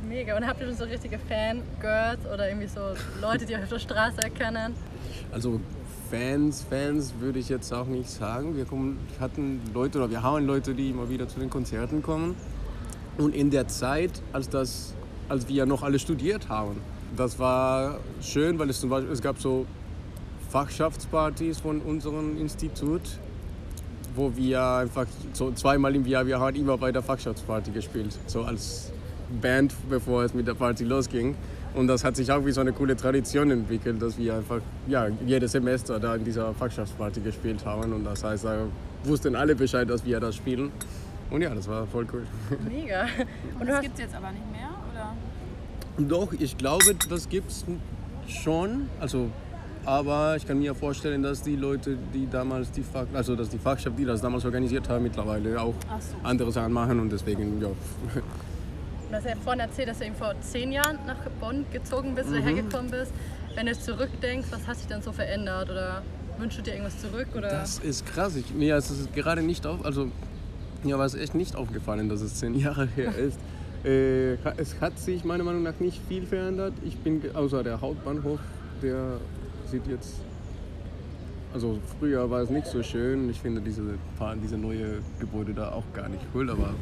Mega. 0.06 0.36
Und 0.36 0.46
habt 0.46 0.60
ihr 0.60 0.66
schon 0.66 0.76
so 0.76 0.84
richtige 0.84 1.18
Fangirls 1.18 2.26
oder 2.26 2.48
irgendwie 2.48 2.66
so 2.66 2.80
Leute, 3.22 3.46
die 3.46 3.54
euch 3.54 3.62
auf 3.62 3.68
der 3.70 3.78
Straße 3.78 4.20
erkennen? 4.20 4.74
Also 5.30 5.58
Fans, 6.10 6.66
Fans 6.68 7.14
würde 7.18 7.38
ich 7.38 7.48
jetzt 7.48 7.72
auch 7.72 7.86
nicht 7.86 8.10
sagen. 8.10 8.56
Wir 8.56 8.66
kommen, 8.66 8.98
hatten 9.20 9.60
Leute 9.72 9.98
oder 9.98 10.10
wir 10.10 10.22
haben 10.22 10.44
Leute, 10.44 10.74
die 10.74 10.90
immer 10.90 11.08
wieder 11.08 11.28
zu 11.28 11.40
den 11.40 11.48
Konzerten 11.48 12.02
kommen. 12.02 12.34
Und 13.18 13.34
in 13.34 13.50
der 13.50 13.68
Zeit, 13.68 14.22
als, 14.32 14.48
das, 14.48 14.94
als 15.28 15.48
wir 15.48 15.66
noch 15.66 15.82
alle 15.82 15.98
studiert 15.98 16.48
haben, 16.48 16.76
das 17.16 17.38
war 17.38 17.98
schön, 18.22 18.58
weil 18.58 18.70
es 18.70 18.80
zum 18.80 18.90
Beispiel, 18.90 19.12
es 19.12 19.20
gab 19.20 19.38
so 19.38 19.66
Fachschaftspartys 20.48 21.60
von 21.60 21.80
unserem 21.80 22.38
Institut, 22.38 23.02
wo 24.14 24.34
wir 24.36 24.62
einfach 24.62 25.06
so 25.32 25.50
zweimal 25.52 25.94
im 25.94 26.06
Jahr, 26.06 26.26
wir 26.26 26.38
haben 26.38 26.56
immer 26.56 26.76
bei 26.78 26.92
der 26.92 27.02
Fachschaftsparty 27.02 27.70
gespielt, 27.70 28.18
so 28.26 28.42
als 28.42 28.92
Band, 29.40 29.74
bevor 29.88 30.24
es 30.24 30.34
mit 30.34 30.46
der 30.46 30.54
Party 30.54 30.84
losging. 30.84 31.34
Und 31.74 31.86
das 31.86 32.04
hat 32.04 32.16
sich 32.16 32.30
auch 32.30 32.44
wie 32.44 32.52
so 32.52 32.60
eine 32.60 32.72
coole 32.72 32.96
Tradition 32.96 33.50
entwickelt, 33.50 34.00
dass 34.02 34.18
wir 34.18 34.34
einfach 34.34 34.60
ja, 34.88 35.08
jedes 35.26 35.52
Semester 35.52 35.98
da 35.98 36.16
in 36.16 36.24
dieser 36.24 36.52
Fachschaftsparty 36.52 37.20
gespielt 37.20 37.64
haben. 37.64 37.92
Und 37.94 38.04
das 38.04 38.22
heißt, 38.22 38.44
da 38.44 38.66
wussten 39.04 39.34
alle 39.34 39.56
Bescheid, 39.56 39.88
dass 39.88 40.04
wir 40.04 40.20
das 40.20 40.36
spielen. 40.36 40.70
Und 41.32 41.40
ja, 41.40 41.54
das 41.54 41.66
war 41.66 41.86
voll 41.86 42.06
cool. 42.12 42.26
Mega. 42.68 43.06
Und 43.58 43.66
das 43.68 43.80
gibt 43.80 43.94
es 43.94 44.00
jetzt 44.00 44.14
aber 44.14 44.30
nicht 44.32 44.50
mehr, 44.52 44.68
oder? 44.92 45.14
Doch, 46.08 46.32
ich 46.38 46.56
glaube, 46.58 46.94
das 47.08 47.28
gibt 47.28 47.50
es 47.50 47.64
schon. 48.28 48.88
Also, 49.00 49.30
aber 49.84 50.36
ich 50.36 50.46
kann 50.46 50.58
mir 50.58 50.74
vorstellen, 50.74 51.22
dass 51.22 51.42
die 51.42 51.56
Leute, 51.56 51.96
die 52.14 52.28
damals 52.28 52.70
die 52.70 52.82
Fach, 52.82 53.06
also 53.14 53.34
dass 53.34 53.48
die 53.48 53.58
Fachschaft, 53.58 53.98
die 53.98 54.04
das 54.04 54.20
damals 54.20 54.44
organisiert 54.44 54.88
haben, 54.88 55.02
mittlerweile 55.04 55.60
auch 55.60 55.74
so. 56.00 56.16
andere 56.22 56.52
Sachen 56.52 56.72
machen 56.72 57.00
und 57.00 57.10
deswegen 57.10 57.60
ja, 57.60 57.68
Du 59.10 59.16
hast 59.16 59.26
ja 59.26 59.34
vorhin 59.42 59.60
erzählt, 59.60 59.88
dass 59.88 59.98
du 59.98 60.04
eben 60.06 60.14
vor 60.16 60.34
zehn 60.40 60.72
Jahren 60.72 60.98
nach 61.06 61.16
Bonn 61.40 61.66
gezogen 61.70 62.14
bist 62.14 62.28
oder 62.30 62.40
Mhm. 62.40 62.44
hergekommen 62.44 62.90
bist. 62.90 63.12
Wenn 63.54 63.66
du 63.66 63.72
jetzt 63.72 63.84
zurückdenkst, 63.84 64.48
was 64.50 64.66
hat 64.66 64.76
sich 64.78 64.86
dann 64.86 65.02
so 65.02 65.12
verändert? 65.12 65.68
Oder 65.70 66.02
wünschst 66.38 66.58
du 66.58 66.62
dir 66.62 66.72
irgendwas 66.72 66.98
zurück? 66.98 67.28
Oder? 67.36 67.48
Das 67.50 67.78
ist 67.80 68.06
krass. 68.06 68.36
Ich, 68.36 68.54
mir 68.54 68.76
ist 68.78 68.88
es 68.90 69.12
gerade 69.12 69.42
nicht 69.42 69.66
auf, 69.66 69.84
also 69.84 70.08
mir 70.84 70.98
war 70.98 71.06
es 71.06 71.14
echt 71.14 71.34
nicht 71.34 71.56
aufgefallen, 71.56 72.08
dass 72.08 72.20
es 72.20 72.36
zehn 72.36 72.54
Jahre 72.54 72.86
her 72.86 73.14
ist. 73.16 73.38
Äh, 73.84 74.34
es 74.56 74.80
hat 74.80 74.98
sich 74.98 75.24
meiner 75.24 75.44
Meinung 75.44 75.62
nach 75.62 75.78
nicht 75.80 76.00
viel 76.08 76.26
verändert. 76.26 76.74
Ich 76.84 76.96
bin 76.98 77.20
außer 77.34 77.62
der 77.62 77.80
Hauptbahnhof, 77.80 78.38
der 78.82 79.18
sieht 79.66 79.86
jetzt, 79.88 80.14
also 81.52 81.78
früher 81.98 82.30
war 82.30 82.42
es 82.42 82.50
nicht 82.50 82.66
so 82.66 82.82
schön. 82.82 83.28
Ich 83.30 83.40
finde 83.40 83.60
diese, 83.60 83.82
diese 84.42 84.56
neue 84.56 85.00
Gebäude 85.18 85.52
da 85.52 85.72
auch 85.72 85.84
gar 85.94 86.08
nicht 86.08 86.22
cool, 86.34 86.48
aber 86.50 86.74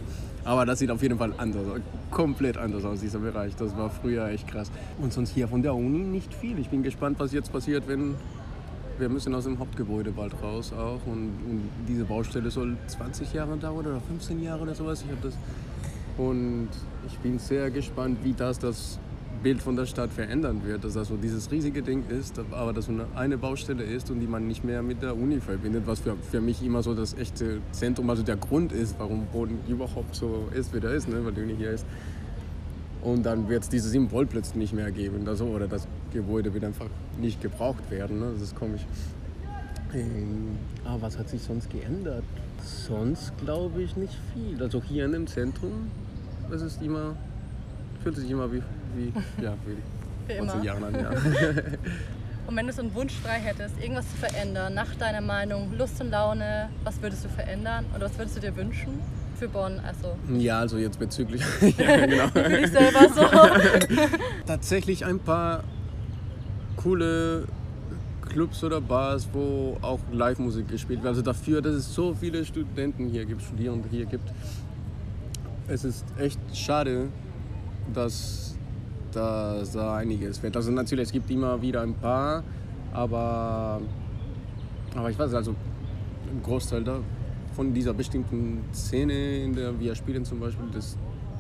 aber 0.44 0.64
das 0.64 0.78
sieht 0.78 0.90
auf 0.90 1.02
jeden 1.02 1.18
Fall 1.18 1.34
anders, 1.36 1.66
aus. 1.66 1.80
komplett 2.10 2.56
anders 2.56 2.84
aus, 2.84 3.00
dieser 3.00 3.18
Bereich. 3.18 3.54
Das 3.56 3.76
war 3.76 3.90
früher 3.90 4.28
echt 4.28 4.48
krass. 4.48 4.70
Und 4.98 5.12
sonst 5.12 5.34
hier 5.34 5.48
von 5.48 5.62
der 5.62 5.74
Uni 5.74 5.98
nicht 5.98 6.32
viel. 6.32 6.58
Ich 6.58 6.70
bin 6.70 6.82
gespannt, 6.82 7.18
was 7.20 7.32
jetzt 7.32 7.52
passiert, 7.52 7.86
wenn 7.86 8.14
wir 9.00 9.08
müssen 9.08 9.34
aus 9.34 9.44
dem 9.44 9.58
Hauptgebäude 9.58 10.12
bald 10.12 10.34
raus 10.42 10.72
auch 10.72 11.04
und, 11.06 11.32
und 11.48 11.62
diese 11.88 12.04
Baustelle 12.04 12.50
soll 12.50 12.76
20 12.86 13.32
Jahre 13.32 13.56
dauern 13.56 13.86
oder 13.86 14.00
15 14.00 14.42
Jahre 14.42 14.62
oder 14.62 14.74
sowas. 14.74 15.02
Ich 15.02 15.20
das 15.22 15.34
und 16.18 16.68
ich 17.06 17.18
bin 17.18 17.38
sehr 17.38 17.70
gespannt, 17.70 18.18
wie 18.22 18.34
das 18.34 18.58
das 18.58 18.98
Bild 19.42 19.62
von 19.62 19.74
der 19.74 19.86
Stadt 19.86 20.12
verändern 20.12 20.60
wird. 20.64 20.84
Dass 20.84 20.94
das 20.94 21.08
so 21.08 21.16
dieses 21.16 21.50
riesige 21.50 21.82
Ding 21.82 22.04
ist, 22.10 22.38
aber 22.50 22.72
dass 22.72 22.86
so 22.86 22.92
eine, 23.14 23.38
Baustelle 23.38 23.84
ist 23.84 24.10
und 24.10 24.20
die 24.20 24.26
man 24.26 24.46
nicht 24.46 24.62
mehr 24.62 24.82
mit 24.82 25.02
der 25.02 25.16
Uni 25.16 25.40
verbindet, 25.40 25.84
was 25.86 26.00
für, 26.00 26.16
für 26.30 26.40
mich 26.40 26.62
immer 26.62 26.82
so 26.82 26.94
das 26.94 27.14
echte 27.14 27.60
Zentrum, 27.72 28.10
also 28.10 28.22
der 28.22 28.36
Grund 28.36 28.72
ist, 28.72 28.96
warum 28.98 29.26
Boden 29.26 29.58
überhaupt 29.66 30.14
so 30.14 30.48
ist, 30.54 30.74
wie 30.74 30.80
der 30.80 30.92
ist, 30.92 31.08
ne? 31.08 31.24
weil 31.24 31.32
die 31.32 31.42
Uni 31.42 31.56
hier 31.56 31.70
ist. 31.70 31.86
Und 33.02 33.24
dann 33.24 33.48
wird 33.48 33.62
es 33.62 33.70
diese 33.70 33.88
7 33.88 34.10
Volt 34.10 34.28
plötzlich 34.28 34.56
nicht 34.56 34.74
mehr 34.74 34.90
geben 34.90 35.22
oder 35.22 35.36
so, 35.36 35.46
oder 35.46 35.68
das 35.68 35.88
Gebäude 36.12 36.52
wird 36.52 36.64
einfach 36.64 36.86
nicht 37.18 37.40
gebraucht 37.40 37.90
werden. 37.90 38.20
Ne? 38.20 38.30
Das 38.32 38.42
ist 38.42 38.56
komisch. 38.56 38.82
Ähm, 39.94 40.56
ah, 40.84 40.96
was 41.00 41.18
hat 41.18 41.28
sich 41.28 41.42
sonst 41.42 41.70
geändert? 41.70 42.24
Sonst 42.62 43.32
glaube 43.38 43.82
ich 43.82 43.96
nicht 43.96 44.16
viel. 44.34 44.62
Also 44.62 44.82
hier 44.82 45.04
in 45.06 45.12
dem 45.12 45.26
Zentrum, 45.26 45.90
es 46.52 46.62
ist 46.62 46.82
immer, 46.82 47.16
fühlt 48.02 48.16
sich 48.16 48.30
immer 48.30 48.52
wie, 48.52 48.62
wie, 48.96 49.12
ja, 49.42 49.54
wie, 49.66 50.28
Wie 50.28 50.38
immer. 50.38 50.62
Jahren 50.62 50.84
an. 50.84 50.94
Ja. 50.94 51.10
Und 52.46 52.56
wenn 52.56 52.66
du 52.66 52.72
so 52.72 52.82
einen 52.82 52.94
Wunsch 52.94 53.12
frei 53.14 53.38
hättest, 53.38 53.80
irgendwas 53.80 54.10
zu 54.10 54.16
verändern, 54.16 54.74
nach 54.74 54.92
deiner 54.96 55.20
Meinung, 55.20 55.72
Lust 55.78 56.00
und 56.00 56.10
Laune, 56.10 56.68
was 56.82 57.00
würdest 57.00 57.24
du 57.24 57.28
verändern 57.28 57.84
oder 57.94 58.06
was 58.06 58.18
würdest 58.18 58.36
du 58.36 58.40
dir 58.40 58.56
wünschen 58.56 58.98
für 59.38 59.48
Bonn? 59.48 59.80
Also 59.86 60.16
ja, 60.36 60.58
also 60.58 60.76
jetzt 60.76 60.98
bezüglich. 60.98 61.42
ja, 61.78 62.06
genau. 62.06 62.26
für 62.26 62.48
dich 62.48 62.72
selber 62.72 63.08
so. 63.14 63.24
Tatsächlich 64.46 65.04
ein 65.04 65.20
paar 65.20 65.62
coole 66.82 67.44
Clubs 68.28 68.62
oder 68.62 68.80
Bars, 68.80 69.28
wo 69.32 69.76
auch 69.82 69.98
Live-Musik 70.12 70.68
gespielt 70.68 71.00
wird. 71.02 71.08
Also 71.08 71.22
dafür, 71.22 71.60
dass 71.60 71.74
es 71.74 71.94
so 71.94 72.14
viele 72.14 72.44
Studenten 72.44 73.08
hier 73.08 73.24
gibt, 73.24 73.42
Studierende 73.42 73.88
hier 73.90 74.06
gibt. 74.06 74.32
Es 75.68 75.84
ist 75.84 76.04
echt 76.18 76.40
schade, 76.54 77.08
dass 77.92 78.56
da 79.12 79.62
da 79.72 79.96
einiges 79.96 80.38
fehlt. 80.38 80.56
Also 80.56 80.70
natürlich, 80.70 81.08
es 81.08 81.12
gibt 81.12 81.30
immer 81.30 81.60
wieder 81.60 81.82
ein 81.82 81.94
paar, 81.94 82.44
aber, 82.92 83.80
aber 84.94 85.10
ich 85.10 85.18
weiß, 85.18 85.34
also 85.34 85.52
ein 85.52 86.42
Großteil 86.42 86.84
da 86.84 87.00
von 87.54 87.74
dieser 87.74 87.92
bestimmten 87.92 88.62
Szene, 88.72 89.44
in 89.44 89.54
der 89.54 89.78
wir 89.78 89.94
spielen 89.94 90.24
zum 90.24 90.38
Beispiel, 90.38 90.66
das 90.72 90.96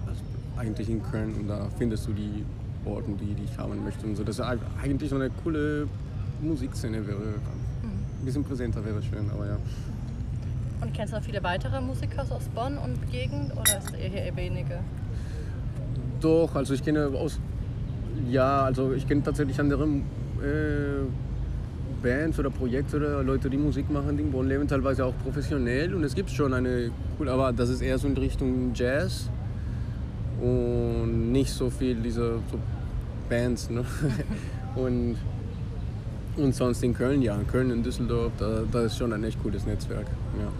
also 0.06 0.22
eigentlich 0.56 0.88
in 0.88 1.02
Köln 1.02 1.34
und 1.38 1.48
da 1.48 1.68
findest 1.78 2.08
du 2.08 2.12
die 2.12 2.44
Orten, 2.84 3.16
die, 3.18 3.34
die 3.34 3.44
ich 3.44 3.58
haben 3.58 3.82
möchte 3.84 4.06
und 4.06 4.16
so. 4.16 4.24
Das 4.24 4.38
ist 4.38 4.44
eigentlich 4.82 5.10
so 5.10 5.16
eine 5.16 5.30
coole 5.42 5.86
Musikszene 6.42 7.06
wäre. 7.06 7.34
Ein 7.82 8.24
bisschen 8.24 8.44
präsenter 8.44 8.84
wäre 8.84 9.02
schön, 9.02 9.30
aber 9.30 9.46
ja. 9.46 9.56
Und 10.80 10.94
kennst 10.94 11.12
du 11.12 11.18
noch 11.18 11.24
viele 11.24 11.42
weitere 11.42 11.80
Musiker 11.80 12.22
aus 12.22 12.48
Bonn 12.54 12.78
und 12.78 13.10
Gegend 13.10 13.52
oder 13.52 13.78
ist 13.78 13.94
eher 13.94 14.08
hier 14.08 14.22
eher 14.22 14.36
wenige? 14.36 14.78
Doch, 16.20 16.54
also 16.54 16.74
ich 16.74 16.82
kenne 16.82 17.06
aus. 17.08 17.38
Ja, 18.30 18.62
also 18.62 18.92
ich 18.92 19.06
kenne 19.06 19.22
tatsächlich 19.22 19.58
andere 19.60 19.84
äh, 19.84 21.06
Bands 22.02 22.38
oder 22.38 22.50
Projekte 22.50 22.96
oder 22.96 23.22
Leute, 23.22 23.48
die 23.50 23.56
Musik 23.56 23.90
machen, 23.90 24.16
die 24.16 24.22
in 24.22 24.32
Bonn 24.32 24.48
leben, 24.48 24.66
teilweise 24.68 25.04
auch 25.04 25.14
professionell. 25.22 25.94
Und 25.94 26.04
es 26.04 26.14
gibt 26.14 26.30
schon 26.30 26.52
eine 26.54 26.90
cool, 27.18 27.28
aber 27.28 27.52
das 27.52 27.68
ist 27.68 27.82
eher 27.82 27.98
so 27.98 28.08
in 28.08 28.16
Richtung 28.16 28.72
Jazz 28.74 29.30
und 30.40 31.32
nicht 31.32 31.52
so 31.52 31.70
viel 31.70 31.96
diese 31.96 32.40
so 32.50 32.58
Bands. 33.28 33.70
Ne? 33.70 33.84
und, 34.74 35.16
und 36.36 36.54
sonst 36.54 36.82
in 36.82 36.94
Köln, 36.94 37.22
ja, 37.22 37.34
in 37.34 37.46
Köln, 37.46 37.70
in 37.70 37.82
Düsseldorf, 37.82 38.32
da, 38.38 38.62
da 38.70 38.82
ist 38.82 38.96
schon 38.96 39.12
ein 39.12 39.24
echt 39.24 39.42
cooles 39.42 39.66
Netzwerk. 39.66 40.06
Ja. 40.38 40.50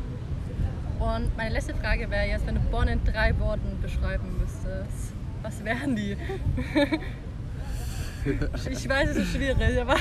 Und 1.05 1.35
meine 1.37 1.55
letzte 1.55 1.75
Frage 1.75 2.11
wäre 2.11 2.27
jetzt, 2.29 2.47
wenn 2.47 2.57
du 2.57 2.61
Bonn 2.71 2.89
in 2.89 3.03
drei 3.05 3.39
Worten 3.39 3.79
beschreiben 3.81 4.37
müsstest, 4.39 5.15
was 5.43 5.65
wären 5.65 5.97
die? 5.97 6.15
ich 8.71 8.89
weiß, 8.89 9.11
es 9.11 9.17
ist 9.17 9.33
schwierig, 9.33 9.81
aber 9.81 9.97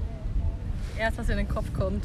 erst 0.98 1.18
was 1.18 1.28
in 1.28 1.36
den 1.36 1.48
Kopf 1.48 1.72
kommt. 1.72 2.04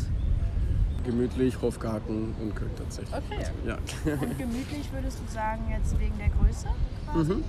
Gemütlich, 1.06 1.62
Hofgarten 1.62 2.36
und 2.42 2.56
Köln 2.56 2.72
tatsächlich. 2.78 3.16
Okay. 3.16 3.46
Ja. 3.66 3.78
Und 4.14 4.38
gemütlich 4.38 4.92
würdest 4.94 5.20
du 5.26 5.34
sagen, 5.34 5.62
jetzt 5.70 6.00
wegen 6.00 6.18
der 6.18 6.30
Größe? 6.30 6.68
quasi? 7.12 7.44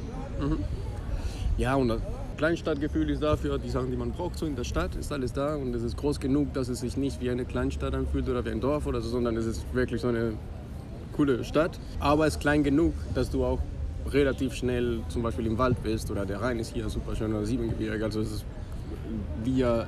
Ja, 1.58 1.74
und 1.74 1.88
das 1.88 2.00
Kleinstadtgefühl 2.38 3.10
ist 3.10 3.22
dafür, 3.22 3.58
die 3.58 3.68
Sachen, 3.68 3.90
die 3.90 3.96
man 3.96 4.12
braucht, 4.12 4.38
so 4.38 4.46
in 4.46 4.56
der 4.56 4.64
Stadt, 4.64 4.96
ist 4.96 5.12
alles 5.12 5.32
da 5.32 5.54
und 5.54 5.74
es 5.74 5.82
ist 5.82 5.96
groß 5.96 6.18
genug, 6.18 6.52
dass 6.54 6.68
es 6.68 6.80
sich 6.80 6.96
nicht 6.96 7.20
wie 7.20 7.30
eine 7.30 7.44
Kleinstadt 7.44 7.94
anfühlt 7.94 8.28
oder 8.28 8.44
wie 8.44 8.50
ein 8.50 8.60
Dorf 8.60 8.86
oder 8.86 9.00
so, 9.00 9.10
sondern 9.10 9.36
es 9.36 9.46
ist 9.46 9.62
wirklich 9.74 10.00
so 10.00 10.08
eine 10.08 10.32
coole 11.12 11.44
Stadt. 11.44 11.78
Aber 12.00 12.26
es 12.26 12.34
ist 12.34 12.40
klein 12.40 12.64
genug, 12.64 12.94
dass 13.14 13.30
du 13.30 13.44
auch 13.44 13.60
relativ 14.10 14.54
schnell 14.54 15.00
zum 15.08 15.22
Beispiel 15.22 15.46
im 15.46 15.58
Wald 15.58 15.82
bist 15.82 16.10
oder 16.10 16.26
der 16.26 16.40
Rhein 16.40 16.58
ist 16.58 16.72
hier 16.72 16.88
super 16.88 17.14
schön 17.14 17.32
oder 17.32 17.44
Siebengebirge. 17.44 18.04
Also 18.04 18.20
es 18.20 18.32
ist, 18.32 18.44
wir 19.44 19.86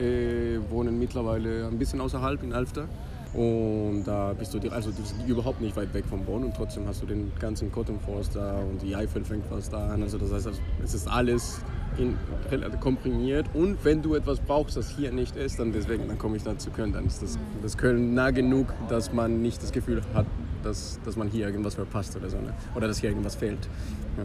äh, 0.00 0.58
wohnen 0.70 0.98
mittlerweile 0.98 1.66
ein 1.66 1.78
bisschen 1.78 2.00
außerhalb 2.00 2.42
in 2.42 2.52
Alfter. 2.52 2.88
Und 3.34 4.04
da 4.04 4.32
bist 4.32 4.54
du, 4.54 4.58
also 4.70 4.90
du 4.90 5.02
bist 5.02 5.14
überhaupt 5.26 5.60
nicht 5.60 5.76
weit 5.76 5.92
weg 5.92 6.06
von 6.06 6.24
Bonn 6.24 6.44
und 6.44 6.56
trotzdem 6.56 6.86
hast 6.86 7.02
du 7.02 7.06
den 7.06 7.30
ganzen 7.38 7.70
Kottenforst 7.70 8.34
da 8.34 8.58
und 8.58 8.80
die 8.80 8.96
Eifel 8.96 9.22
fängt 9.22 9.46
fast 9.46 9.72
da 9.72 9.90
an. 9.90 10.02
Also 10.02 10.16
das 10.16 10.32
heißt, 10.32 10.46
also 10.46 10.60
es 10.82 10.94
ist 10.94 11.08
alles 11.08 11.60
in, 11.98 12.16
relativ 12.50 12.80
komprimiert 12.80 13.46
und 13.52 13.84
wenn 13.84 14.00
du 14.00 14.14
etwas 14.14 14.40
brauchst, 14.40 14.78
das 14.78 14.96
hier 14.96 15.12
nicht 15.12 15.36
ist, 15.36 15.58
dann 15.58 15.72
deswegen, 15.72 16.08
dann 16.08 16.18
komme 16.18 16.38
ich 16.38 16.42
da 16.42 16.56
zu 16.56 16.70
Köln. 16.70 16.92
Dann 16.94 17.06
ist 17.06 17.22
das, 17.22 17.38
das 17.62 17.76
Köln 17.76 18.14
nah 18.14 18.30
genug, 18.30 18.72
dass 18.88 19.12
man 19.12 19.42
nicht 19.42 19.62
das 19.62 19.72
Gefühl 19.72 20.02
hat, 20.14 20.26
dass, 20.62 20.98
dass 21.04 21.16
man 21.16 21.28
hier 21.28 21.46
irgendwas 21.46 21.74
verpasst 21.74 22.16
oder 22.16 22.30
so. 22.30 22.38
Ne? 22.38 22.54
Oder 22.74 22.88
dass 22.88 22.98
hier 22.98 23.10
irgendwas 23.10 23.36
fehlt. 23.36 23.68
Ja. 24.16 24.24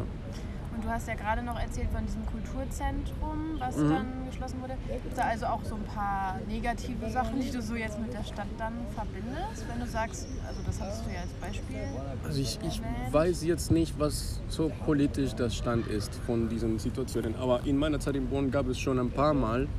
Und 0.84 0.90
du 0.90 0.96
hast 0.96 1.08
ja 1.08 1.13
gerade 1.16 1.42
noch 1.44 1.58
erzählt 1.58 1.88
von 1.94 2.06
diesem 2.06 2.25
Kulturzentrum, 2.25 3.56
was 3.58 3.78
Mhm. 3.78 3.90
dann 3.90 4.06
geschlossen 4.30 4.60
wurde. 4.62 4.74
Gibt 4.92 5.08
es 5.08 5.16
da 5.16 5.22
also 5.24 5.46
auch 5.46 5.63
so 5.63 5.75
ein 5.75 5.84
paar 5.84 6.38
negative 6.46 7.10
Sachen, 7.10 7.40
die 7.40 7.50
du 7.52 7.62
so 7.62 7.75
jetzt 7.75 7.98
mit 8.02 8.12
der 8.13 8.24
Stadt 8.25 8.48
dann 8.58 8.74
verbindest? 8.94 9.66
Wenn 9.70 9.80
du 9.80 9.86
sagst, 9.88 10.28
also 10.46 10.62
das 10.66 10.82
hattest 10.82 11.06
du 11.06 11.12
ja 11.13 11.22
als 11.22 11.32
Beispiel. 11.40 11.78
Also 12.25 12.42
ich, 12.42 12.60
ich 12.68 12.82
weiß 13.13 13.46
jetzt 13.46 13.72
nicht, 13.72 13.98
was 13.98 14.42
so 14.50 14.70
politisch 14.86 15.34
der 15.36 15.50
Stand 15.50 15.88
ist 15.88 16.13
von 16.25 16.50
diesen 16.50 16.78
Situationen, 16.80 17.34
aber 17.38 17.62
in 17.66 17.78
meiner 17.78 18.02
Zeit 18.02 18.18
in 18.18 18.28
Bonn 18.28 18.52
gab 18.52 18.68
es 18.68 18.78
schon 18.78 19.00
ein 19.00 19.10
paar 19.12 19.34
Mal, 19.34 19.70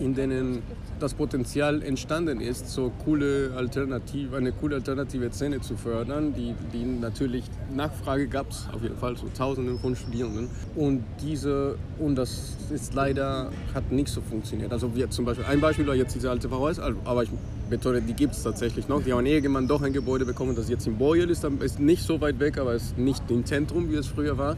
in 0.00 0.14
denen 0.14 0.62
das 1.00 1.14
Potenzial 1.14 1.82
entstanden 1.82 2.40
ist, 2.40 2.70
so 2.70 2.92
coole 3.04 3.52
Alternative, 3.56 4.36
eine 4.36 4.52
coole 4.52 4.76
alternative 4.76 5.30
Szene 5.32 5.60
zu 5.60 5.76
fördern, 5.76 6.34
die, 6.34 6.54
die 6.72 6.84
natürlich 6.84 7.44
Nachfrage 7.74 8.28
gab 8.28 8.50
es 8.50 8.68
auf 8.72 8.82
jeden 8.82 8.96
Fall, 8.96 9.16
so 9.16 9.26
Tausenden 9.36 9.78
von 9.78 9.96
Studierenden. 9.96 10.48
Und 10.74 11.04
diese, 11.20 11.76
und 11.98 12.16
das 12.16 12.56
ist 12.72 12.94
leider, 12.94 13.50
hat 13.74 13.90
nicht 13.90 14.08
so 14.08 14.20
funktioniert. 14.20 14.72
Also 14.72 14.94
wir 14.94 15.10
zum 15.10 15.24
Beispiel, 15.24 15.44
ein 15.46 15.60
Beispiel 15.60 15.86
war 15.86 15.94
jetzt 15.94 16.14
diese 16.14 16.30
alte 16.30 16.48
VHS, 16.48 16.78
aber 16.78 17.22
ich 17.24 17.30
betone, 17.68 18.00
die 18.00 18.14
gibt 18.14 18.34
es 18.34 18.42
tatsächlich 18.42 18.88
noch. 18.88 19.02
Die 19.02 19.12
haben 19.12 19.26
irgendwann 19.26 19.66
doch 19.66 19.82
ein 19.82 19.92
Gebäude 19.92 20.24
bekommen, 20.24 20.54
das 20.54 20.68
jetzt 20.68 20.86
in 20.86 20.96
Boyel 20.96 21.30
ist, 21.30 21.44
ist 21.44 21.80
nicht 21.80 22.02
so 22.02 22.20
weit 22.20 22.38
weg, 22.38 22.58
aber 22.58 22.74
ist 22.74 22.98
nicht 22.98 23.22
im 23.30 23.44
Zentrum, 23.44 23.90
wie 23.90 23.96
es 23.96 24.06
früher 24.06 24.38
war. 24.38 24.56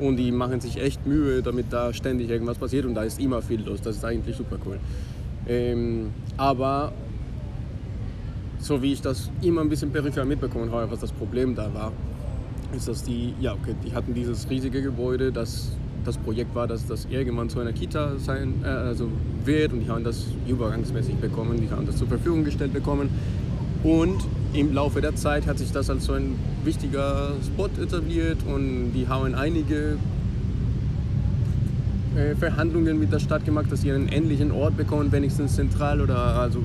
Und 0.00 0.16
die 0.16 0.32
machen 0.32 0.60
sich 0.60 0.80
echt 0.80 1.06
Mühe, 1.06 1.42
damit 1.42 1.66
da 1.70 1.92
ständig 1.92 2.30
irgendwas 2.30 2.58
passiert 2.58 2.86
und 2.86 2.94
da 2.94 3.02
ist 3.02 3.20
immer 3.20 3.42
viel 3.42 3.62
los. 3.62 3.80
Das 3.82 3.96
ist 3.96 4.04
eigentlich 4.04 4.34
super 4.36 4.56
cool. 4.66 4.78
Ähm, 5.46 6.10
aber 6.36 6.92
so 8.58 8.82
wie 8.82 8.92
ich 8.92 9.02
das 9.02 9.30
immer 9.42 9.60
ein 9.60 9.68
bisschen 9.68 9.90
peripher 9.90 10.24
mitbekommen 10.24 10.72
habe, 10.72 10.90
was 10.90 11.00
das 11.00 11.12
Problem 11.12 11.54
da 11.54 11.72
war, 11.74 11.92
ist, 12.74 12.88
dass 12.88 13.02
die, 13.02 13.34
ja, 13.40 13.52
okay, 13.52 13.74
die 13.84 13.92
hatten 13.94 14.14
dieses 14.14 14.48
riesige 14.48 14.82
Gebäude, 14.82 15.32
das 15.32 15.72
das 16.04 16.16
Projekt 16.16 16.54
war, 16.54 16.66
dass 16.66 16.86
das 16.86 17.06
irgendwann 17.10 17.48
zu 17.48 17.60
einer 17.60 17.72
Kita 17.72 18.16
sein 18.18 18.54
äh, 18.64 18.68
also 18.68 19.08
wird 19.44 19.72
und 19.72 19.80
die 19.80 19.88
haben 19.88 20.04
das 20.04 20.26
übergangsmäßig 20.46 21.16
bekommen, 21.16 21.60
die 21.60 21.70
haben 21.70 21.86
das 21.86 21.96
zur 21.98 22.08
Verfügung 22.08 22.44
gestellt 22.44 22.72
bekommen 22.72 23.10
und 23.82 24.16
im 24.52 24.74
Laufe 24.74 25.00
der 25.00 25.14
Zeit 25.14 25.46
hat 25.46 25.58
sich 25.58 25.70
das 25.72 25.88
als 25.90 26.04
so 26.04 26.12
ein 26.12 26.34
wichtiger 26.64 27.32
Spot 27.46 27.68
etabliert 27.82 28.38
und 28.46 28.92
die 28.92 29.06
haben 29.08 29.34
einige 29.34 29.96
äh, 32.16 32.34
Verhandlungen 32.34 32.98
mit 32.98 33.12
der 33.12 33.20
Stadt 33.20 33.44
gemacht, 33.44 33.66
dass 33.70 33.82
sie 33.82 33.92
einen 33.92 34.08
ähnlichen 34.08 34.50
Ort 34.50 34.76
bekommen, 34.76 35.10
wenigstens 35.12 35.54
zentral 35.56 36.00
oder 36.00 36.16
also 36.16 36.58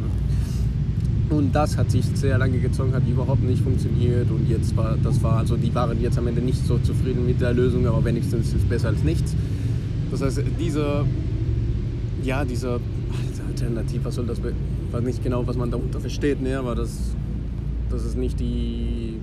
und 1.29 1.55
das 1.55 1.75
hat 1.75 1.89
sich 1.89 2.05
sehr 2.13 2.37
lange 2.37 2.59
gezogen, 2.59 2.93
hat 2.93 3.07
überhaupt 3.07 3.43
nicht 3.43 3.63
funktioniert 3.63 4.29
und 4.29 4.47
jetzt 4.49 4.75
war 4.77 4.95
das 5.03 5.21
war 5.23 5.37
also 5.37 5.55
die 5.57 5.73
waren 5.73 5.99
jetzt 6.01 6.17
am 6.17 6.27
Ende 6.27 6.41
nicht 6.41 6.65
so 6.65 6.77
zufrieden 6.79 7.25
mit 7.25 7.41
der 7.41 7.53
Lösung, 7.53 7.87
aber 7.87 8.03
wenigstens 8.05 8.47
ist 8.47 8.55
es 8.55 8.63
besser 8.63 8.89
als 8.89 9.03
nichts. 9.03 9.35
Das 10.11 10.21
heißt, 10.21 10.41
diese 10.59 11.03
ja, 12.23 12.43
diese 12.45 12.79
Alternative, 13.47 14.05
was 14.05 14.15
soll 14.15 14.25
das 14.25 14.39
be- 14.39 14.53
ich 14.87 14.93
weiß 14.93 15.03
nicht 15.03 15.23
genau, 15.23 15.45
was 15.45 15.55
man 15.57 15.71
darunter 15.71 15.99
versteht, 15.99 16.41
ne, 16.41 16.57
aber 16.57 16.75
das 16.75 17.15
das 17.89 18.03
ist 18.03 18.17
nicht 18.17 18.39
die 18.39 19.19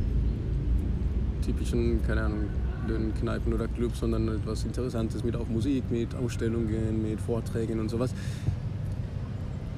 typischen, 1.44 2.00
keine 2.06 2.22
Ahnung, 2.22 2.44
blöden 2.86 3.12
Kneipen 3.14 3.52
oder 3.52 3.68
Clubs, 3.68 4.00
sondern 4.00 4.28
etwas 4.28 4.64
Interessantes 4.64 5.24
mit 5.24 5.36
auch 5.36 5.48
Musik, 5.48 5.84
mit 5.90 6.14
Ausstellungen, 6.14 7.02
mit 7.02 7.20
Vorträgen 7.20 7.80
und 7.80 7.88
sowas. 7.88 8.14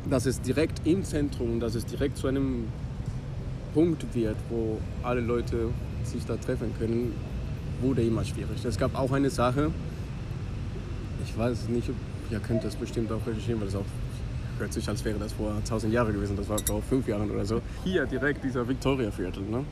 Dass 0.08 0.26
es 0.26 0.40
direkt 0.40 0.86
im 0.86 1.02
Zentrum, 1.02 1.60
dass 1.60 1.74
es 1.74 1.86
direkt 1.86 2.18
zu 2.18 2.28
einem 2.28 2.64
Punkt 3.72 4.06
wird, 4.14 4.36
wo 4.50 4.78
alle 5.02 5.20
Leute 5.20 5.70
sich 6.04 6.24
da 6.26 6.36
treffen 6.36 6.72
können, 6.78 7.12
wurde 7.80 8.02
immer 8.02 8.24
schwierig. 8.24 8.64
Es 8.64 8.78
gab 8.78 8.94
auch 8.94 9.12
eine 9.12 9.30
Sache, 9.30 9.70
ich 11.24 11.36
weiß 11.36 11.62
es 11.62 11.68
nicht, 11.68 11.90
ihr 12.30 12.38
könnt 12.38 12.64
das 12.64 12.76
bestimmt 12.76 13.10
auch 13.10 13.26
recherchieren, 13.26 13.60
weil 13.60 13.68
das 13.68 13.76
auch 13.76 13.84
hört 14.58 14.72
sich, 14.72 14.88
als 14.88 15.04
wäre 15.04 15.18
das 15.18 15.32
vor 15.32 15.54
1000 15.56 15.92
Jahren 15.92 16.12
gewesen, 16.12 16.36
das 16.36 16.48
war 16.48 16.58
vor 16.58 16.82
fünf 16.82 17.06
Jahren 17.08 17.30
oder 17.30 17.44
so. 17.44 17.60
Hier 17.84 18.06
direkt 18.06 18.44
dieser 18.44 18.66
Victoria-Viertel, 18.66 19.42
ne? 19.42 19.64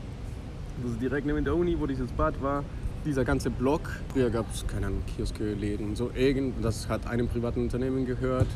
Das 0.81 0.91
ist 0.91 1.01
direkt 1.01 1.27
neben 1.27 1.43
der 1.43 1.55
Uni, 1.55 1.77
wo 1.79 1.85
dieses 1.85 2.11
Bad 2.11 2.41
war. 2.41 2.63
Dieser 3.05 3.25
ganze 3.25 3.49
Block, 3.49 3.81
früher 4.09 4.29
gab 4.29 4.51
es 4.53 4.65
keine 4.65 4.87
Ahnung, 4.87 5.03
Kioske, 5.15 5.53
Läden, 5.53 5.95
so 5.95 6.09
irgend, 6.15 6.63
das 6.63 6.87
hat 6.87 7.05
einem 7.05 7.27
privaten 7.27 7.61
Unternehmen 7.61 8.05
gehört 8.05 8.47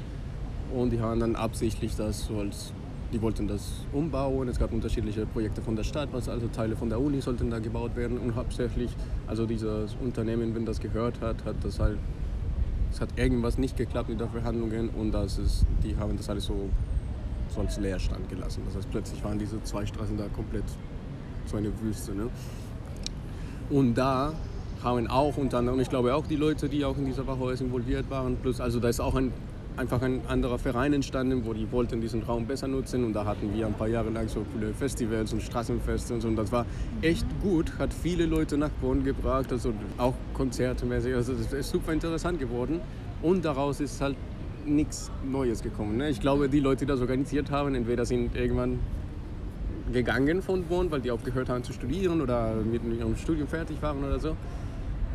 und 0.73 0.91
die 0.91 1.01
haben 1.01 1.19
dann 1.19 1.35
absichtlich 1.35 1.95
das 1.95 2.25
so 2.25 2.39
als 2.39 2.71
die 3.13 3.21
wollten 3.21 3.47
das 3.47 3.85
umbauen. 3.93 4.47
Es 4.49 4.59
gab 4.59 4.73
unterschiedliche 4.73 5.25
Projekte 5.25 5.61
von 5.61 5.75
der 5.75 5.83
Stadt, 5.83 6.09
was 6.11 6.27
also 6.27 6.47
Teile 6.47 6.75
von 6.75 6.89
der 6.89 6.99
Uni 6.99 7.21
sollten 7.21 7.49
da 7.49 7.59
gebaut 7.59 7.95
werden 7.95 8.17
und 8.17 8.35
hauptsächlich, 8.35 8.91
also 9.27 9.45
dieses 9.45 9.95
Unternehmen, 10.01 10.53
wenn 10.55 10.65
das 10.65 10.79
gehört 10.79 11.21
hat, 11.21 11.43
hat 11.45 11.55
das 11.63 11.79
halt, 11.79 11.97
es 12.97 13.01
hat 13.01 13.09
irgendwas 13.15 13.59
nicht 13.59 13.77
geklappt 13.77 14.09
mit 14.09 14.19
den 14.19 14.27
Verhandlungen 14.27 14.89
und 14.89 15.11
das 15.11 15.37
ist, 15.37 15.67
die 15.83 15.95
haben 15.97 16.17
das 16.17 16.31
alles 16.31 16.45
so, 16.45 16.67
so 17.53 17.61
als 17.61 17.77
Leerstand 17.77 18.27
gelassen. 18.27 18.63
Das 18.65 18.75
heißt, 18.75 18.89
plötzlich 18.89 19.23
waren 19.23 19.37
diese 19.37 19.61
zwei 19.61 19.85
Straßen 19.85 20.17
da 20.17 20.27
komplett 20.29 20.63
so 21.45 21.57
eine 21.57 21.69
Wüste. 21.79 22.15
Ne? 22.15 22.27
Und 23.69 23.93
da 23.93 24.33
haben 24.81 25.05
auch 25.05 25.37
unter 25.37 25.59
anderem, 25.59 25.79
ich 25.79 25.91
glaube 25.91 26.15
auch 26.15 26.25
die 26.25 26.37
Leute, 26.37 26.69
die 26.69 26.83
auch 26.85 26.97
in 26.97 27.05
dieser 27.05 27.27
Wachhäuser 27.27 27.65
involviert 27.65 28.09
waren, 28.09 28.35
plus 28.37 28.59
also 28.59 28.79
da 28.79 28.89
ist 28.89 28.99
auch 28.99 29.13
ein 29.13 29.31
einfach 29.77 30.01
ein 30.01 30.21
anderer 30.27 30.57
Verein 30.57 30.93
entstanden, 30.93 31.45
wo 31.45 31.53
die 31.53 31.71
wollten 31.71 32.01
diesen 32.01 32.23
Raum 32.23 32.45
besser 32.45 32.67
nutzen 32.67 33.05
und 33.05 33.13
da 33.13 33.25
hatten 33.25 33.53
wir 33.53 33.67
ein 33.67 33.73
paar 33.73 33.87
Jahre 33.87 34.09
lang 34.09 34.27
so 34.27 34.43
coole 34.51 34.73
Festivals 34.73 35.31
und 35.33 35.41
Straßenfeste 35.41 36.15
und 36.15 36.21
so 36.21 36.27
und 36.27 36.35
das 36.35 36.51
war 36.51 36.65
echt 37.01 37.25
gut, 37.41 37.77
hat 37.77 37.93
viele 37.93 38.25
Leute 38.25 38.57
nach 38.57 38.71
Bonn 38.81 39.03
gebracht, 39.03 39.51
also 39.51 39.73
auch 39.97 40.15
Konzerte 40.33 40.85
mäßig, 40.85 41.13
also 41.13 41.33
das 41.33 41.53
ist 41.53 41.69
super 41.69 41.93
interessant 41.93 42.39
geworden 42.39 42.81
und 43.21 43.45
daraus 43.45 43.79
ist 43.79 44.01
halt 44.01 44.15
nichts 44.65 45.11
Neues 45.23 45.61
gekommen. 45.61 45.97
Ne? 45.97 46.09
Ich 46.09 46.19
glaube, 46.19 46.49
die 46.49 46.59
Leute, 46.59 46.85
die 46.85 46.89
das 46.89 46.99
organisiert 46.99 47.51
haben, 47.51 47.73
entweder 47.75 48.05
sind 48.05 48.35
irgendwann 48.35 48.79
gegangen 49.93 50.41
von 50.41 50.63
Bonn, 50.63 50.91
weil 50.91 51.01
die 51.01 51.11
aufgehört 51.11 51.49
haben 51.49 51.63
zu 51.63 51.71
studieren 51.71 52.19
oder 52.19 52.55
mit 52.55 52.81
ihrem 52.83 53.15
Studium 53.15 53.47
fertig 53.47 53.81
waren 53.81 54.03
oder 54.03 54.19
so. 54.19 54.35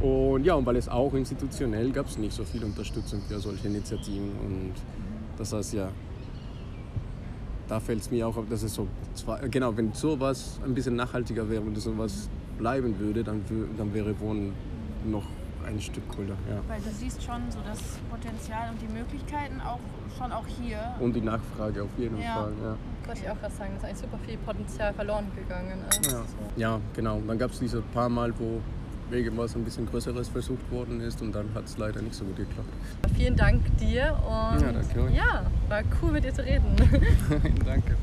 Und 0.00 0.44
ja, 0.44 0.54
und 0.54 0.66
weil 0.66 0.76
es 0.76 0.88
auch 0.88 1.12
institutionell 1.14 1.90
gab 1.92 2.06
es 2.06 2.18
nicht 2.18 2.32
so 2.32 2.44
viel 2.44 2.64
Unterstützung 2.64 3.20
für 3.28 3.38
solche 3.38 3.68
Initiativen. 3.68 4.30
Und 4.44 4.72
das 5.38 5.52
heißt 5.52 5.74
ja, 5.74 5.88
da 7.68 7.80
fällt 7.80 8.00
es 8.00 8.10
mir 8.10 8.26
auch 8.26 8.36
auf, 8.36 8.48
dass 8.48 8.62
es 8.62 8.74
so, 8.74 8.86
zwar, 9.14 9.38
genau, 9.48 9.76
wenn 9.76 9.92
sowas 9.92 10.60
ein 10.64 10.74
bisschen 10.74 10.96
nachhaltiger 10.96 11.48
wäre 11.48 11.62
und 11.62 11.76
sowas 11.78 12.28
bleiben 12.58 12.98
würde, 12.98 13.22
dann, 13.24 13.42
dann 13.76 13.94
wäre 13.94 14.18
Wohnen 14.20 14.52
noch 15.06 15.24
ein 15.66 15.80
Stück 15.80 16.06
cooler. 16.08 16.36
Ja. 16.50 16.60
Weil 16.68 16.80
du 16.80 16.90
siehst 16.90 17.22
schon 17.22 17.40
so 17.50 17.58
das 17.64 17.78
Potenzial 18.10 18.70
und 18.70 18.82
die 18.82 18.92
Möglichkeiten 18.92 19.60
auch 19.60 19.78
schon 20.18 20.32
auch 20.32 20.44
hier. 20.60 20.78
Und 21.00 21.14
die 21.14 21.20
Nachfrage 21.20 21.82
auf 21.82 21.88
jeden 21.96 22.20
Ja. 22.20 22.34
Fall. 22.34 22.52
Ja. 22.62 22.76
Wollte 23.06 23.20
ich 23.22 23.30
auch 23.30 23.40
gerade 23.40 23.54
sagen, 23.54 23.70
dass 23.76 23.84
eigentlich 23.84 23.98
super 23.98 24.18
viel 24.26 24.36
Potenzial 24.38 24.92
verloren 24.92 25.26
gegangen 25.34 25.78
ist. 25.88 26.06
Ja. 26.06 26.18
So. 26.18 26.60
ja, 26.60 26.80
genau. 26.94 27.16
Und 27.16 27.28
dann 27.28 27.38
gab 27.38 27.52
es 27.52 27.58
diese 27.60 27.80
paar 27.80 28.08
Mal, 28.08 28.32
wo 28.38 28.60
irgendwas 29.14 29.54
ein 29.54 29.64
bisschen 29.64 29.86
Größeres 29.86 30.28
versucht 30.28 30.70
worden 30.70 31.00
ist 31.00 31.22
und 31.22 31.32
dann 31.34 31.46
hat 31.54 31.64
es 31.66 31.78
leider 31.78 32.02
nicht 32.02 32.14
so 32.14 32.24
gut 32.24 32.36
geklappt. 32.36 32.68
Vielen 33.16 33.36
Dank 33.36 33.60
dir 33.78 34.16
und 34.22 34.60
Ja, 34.60 35.08
ja, 35.10 35.50
war 35.68 35.82
cool 36.02 36.12
mit 36.12 36.24
dir 36.24 36.32
zu 36.32 36.44
reden. 36.44 36.76
Danke. 37.64 37.96